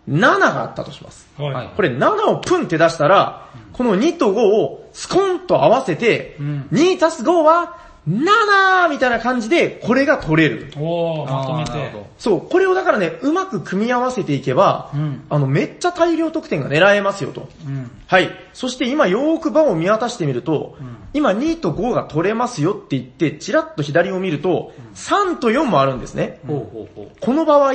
[0.09, 1.27] 7があったとします。
[1.39, 1.71] はい。
[1.75, 7.79] これ7をプンって出したら、この2と5をスコンと合わせて、うん2たす5は
[8.09, 10.71] 7みたいな感じで、これが取れる。
[10.77, 11.99] おー、まとめてあーなるほ。
[11.99, 17.49] どそう、これをだからね、うまく組み合わせていけば、うんあの、めっちゃ大量得点が狙えますよと。
[17.67, 17.91] うん。
[18.07, 18.31] はい。
[18.53, 26.41] そして今よーく場を見渡してみると、ん今2と5が取れますよって言って、ちらっと左を見ると、3と4もあるんですね。
[26.47, 27.17] ほうほうほう。
[27.21, 27.73] この場合、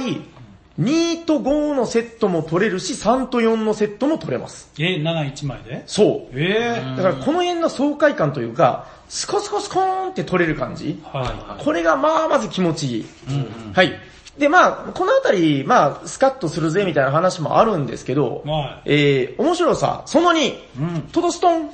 [0.79, 4.71] 2と5のセットも取れるし、3と4のセットも取れます。
[4.79, 5.83] え、7、1枚で？
[5.85, 6.39] そう。
[6.39, 11.01] えだからこの辺の爽快感というか、スコスコスコーンって取れる感じ。
[11.03, 11.17] ー。
[11.17, 11.63] はい。
[11.63, 13.05] これがまあまず気持ちいい。
[13.29, 13.73] うん。
[13.73, 13.93] はい。
[14.37, 21.01] で、まあ、このあたり、まあ、スカッとするぜみたいな話もあるんですけど、はえー、面白さ、その2、うん。
[21.11, 21.69] トドストン。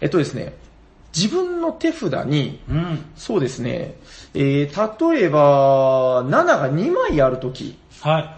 [0.00, 0.54] えっとですね、
[1.12, 3.04] 自分の手札に、うん。
[3.16, 3.96] そうですね、
[4.34, 8.30] えー、例えば、7が2枚あるとき、はい。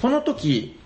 [0.00, 0.78] この時、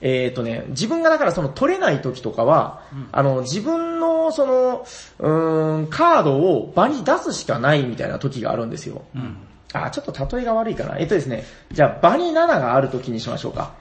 [0.00, 4.86] えっ、とね、自分がだからその取れない時とかは、あの、自分のその、
[5.18, 9.02] うーん、カードを場に出すしかないみたいな時があるんですよ。
[9.14, 9.36] うん。
[9.72, 10.98] あ、ちょっと例えが悪いかな。
[10.98, 13.72] えっとですね、じゃあ場に7がある時にしましょうか。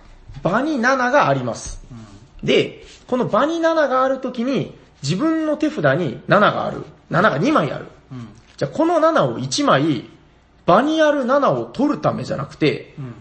[0.41, 1.81] 場に7があります。
[2.43, 6.85] で、この場に7がある時に、自分の手札に7がある。
[7.11, 7.87] 7が2枚ある。
[8.11, 8.27] うん。
[8.57, 10.09] じゃあこの7を1枚、
[10.65, 13.13] 場にある7を取るためじゃなくて、うん。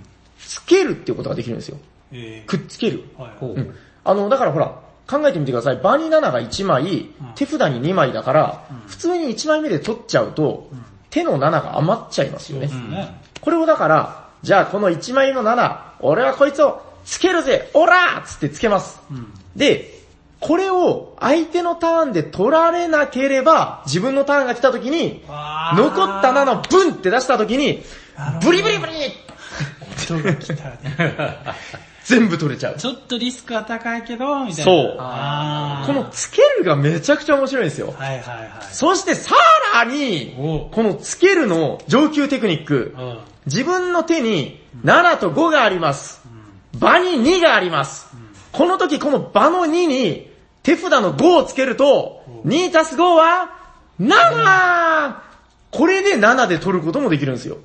[0.47, 1.79] つけるっていうことができるんですよ。
[2.13, 3.05] えくっつける。
[3.19, 3.33] ー、はい。
[3.39, 3.75] ほううん。
[4.05, 5.77] あの、だからほら、考えてみてください。
[5.77, 10.69] 場に7が1枚、手札に2枚だから、普通に1枚目で取っちゃうと、
[11.11, 12.69] 手の7が余っちゃいますよね。
[12.69, 13.21] ね。
[13.41, 19.01] これをだから、じゃあこの1枚の7、俺はこいつをつけるぜオラーっつってつけます。
[19.11, 19.33] うん。
[19.57, 19.95] で、
[20.41, 27.83] これを相手のターンで取られなければ、自分のターンが来た時に、残った7をブンって出した時に、
[28.43, 28.93] ブリブリブリ
[29.97, 31.39] 人が来たね。
[32.05, 32.77] 全部取れちゃう。
[32.77, 35.85] ちょっとリスクは高いけど、みたいな。
[35.85, 37.95] そうこのつけるがめちゃくちゃ面白いんですよ。
[37.99, 38.51] はいはいはい。
[38.73, 39.35] そしてさ
[39.73, 43.19] らに、おこのつけるの上級テクニック、うん。
[43.47, 46.21] 自分の手に7と5があります。
[46.79, 48.07] 場に2があります。
[48.53, 50.31] この時この場の2に
[50.63, 53.51] 手札の5をつけると、2たす5は
[54.01, 55.15] 7!
[55.71, 57.57] これで7で取ることもできるんですよ。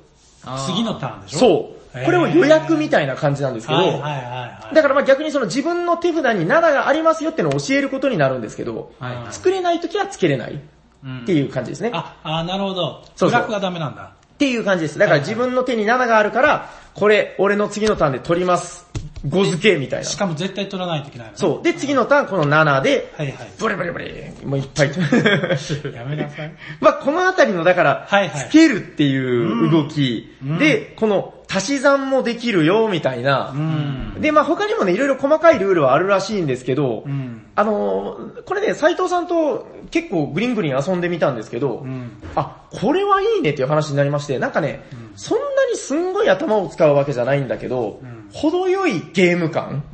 [0.66, 1.38] 次のターンでしょ？
[1.38, 1.79] そう。
[1.92, 3.80] これを予約みたいな感じなんですけど。
[3.80, 10.58] だからまあ逆にその自分の手札に7がありますよってのを教えることになるんですけど、はいはい作れない時はつけれないっ
[11.04, 11.90] うんていう感じですね。
[11.94, 13.02] あ、あーなるほど。
[13.16, 14.02] そうそうブラックがダメなんだ。
[14.02, 14.98] っていう感じです。
[14.98, 18.89] だから自分の手に7があるから、これ俺の次のターンで取ります。
[19.26, 20.04] 5付けみたいな。
[20.04, 21.62] しかも絶対取らないといけないのねそう。
[21.62, 23.36] で、次のターンこの7で、はいはい。
[23.58, 24.88] ブリブリブリ、もういっぱい。
[25.94, 26.52] やめなさい。
[26.80, 33.52] まあこのあたりの、だから、はいはいつけるっていう動き、で、この足し算もできるよ、みたいな。
[33.54, 34.20] うん。
[34.20, 37.42] で、まあ他にもね、いろいろ細かいルールはあるらしいんですけど、うん。
[37.56, 42.12] あのーこれね、斉藤さんと結構グリングリン遊んでみたんですけど、うん。
[42.36, 49.84] あ、これはいいねっていう話になりまして、なんかね、そんなにすんごい頭を使うわけじゃないんだけど、ん程よいゲーム感、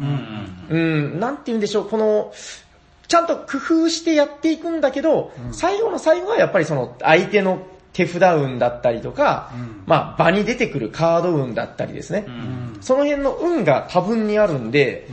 [0.70, 0.76] うん。
[0.76, 0.78] う
[1.16, 2.32] ん、なんて言うんでしょう、この、
[3.08, 12.24] ちゃんと工夫してやっていくんだけど、最後の最後はやっぱりその相手の手札運だったりとか、うんまあ場に出てくるカード運だったりですね。
[12.26, 12.78] うん。
[12.82, 15.08] その辺の運が多分にあるんで、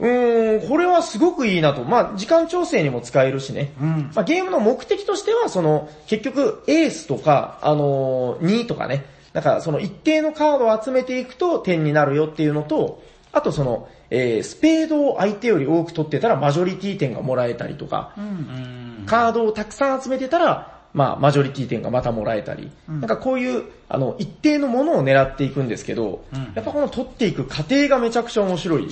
[0.00, 1.84] うーん、これはすごくいいなと。
[1.84, 3.72] まあ時間調整にも使えるしね。
[3.80, 4.10] うん。
[4.14, 9.06] まあ、ゲームの目的としては、その、結局、エースとか、あのー、2とかね、
[9.36, 19.04] なんかその一定のカードを集めていくと点になるよっていうのと、あとその、えー、スペードを相手より多く取ってたらマジョリティ点がもらえたりとか、うん。
[19.04, 26.24] カードをたくさん集めてたら、まあ、マジョリティ点がまたもらえたり、なんかこういう、あの、一定のものを狙っていくんですけど、
[26.54, 28.88] やっぱこの取っていく過程がめちゃくちゃ面白い。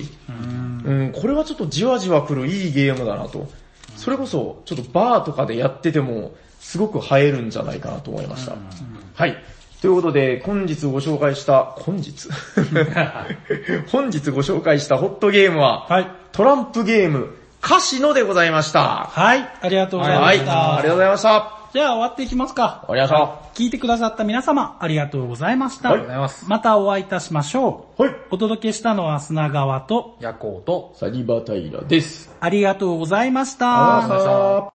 [0.84, 3.48] うん、これはちょっとじわじわ来るいいゲームだなと。
[3.96, 8.56] それこそ、ちょっとバーとかでやってても、すごく映えるんじゃないかなと思いました。
[9.14, 9.36] はい。
[9.84, 12.30] ということで、本日ご紹介した、本日？
[13.92, 16.06] 本日ご紹介したホットゲームは、はい。
[16.32, 19.10] トランプゲーム、カシノでございました。
[19.10, 19.46] はい。
[19.60, 20.76] ありがとうございまはい、した。
[20.76, 21.50] ありがとうございました。
[21.74, 22.84] じゃあ終わっていきますか。
[22.86, 23.18] 終わりま
[23.54, 25.90] し聞いてくださった皆様、ありがとうございました。
[25.90, 28.02] はいありがとうございますまたお会いいたしましょう。
[28.02, 28.14] はい。
[28.30, 32.34] お届けしたのは砂川と、夜行と、サニバタイラです。
[32.40, 33.98] ありがとうございました。
[33.98, 34.62] ありがとうございました。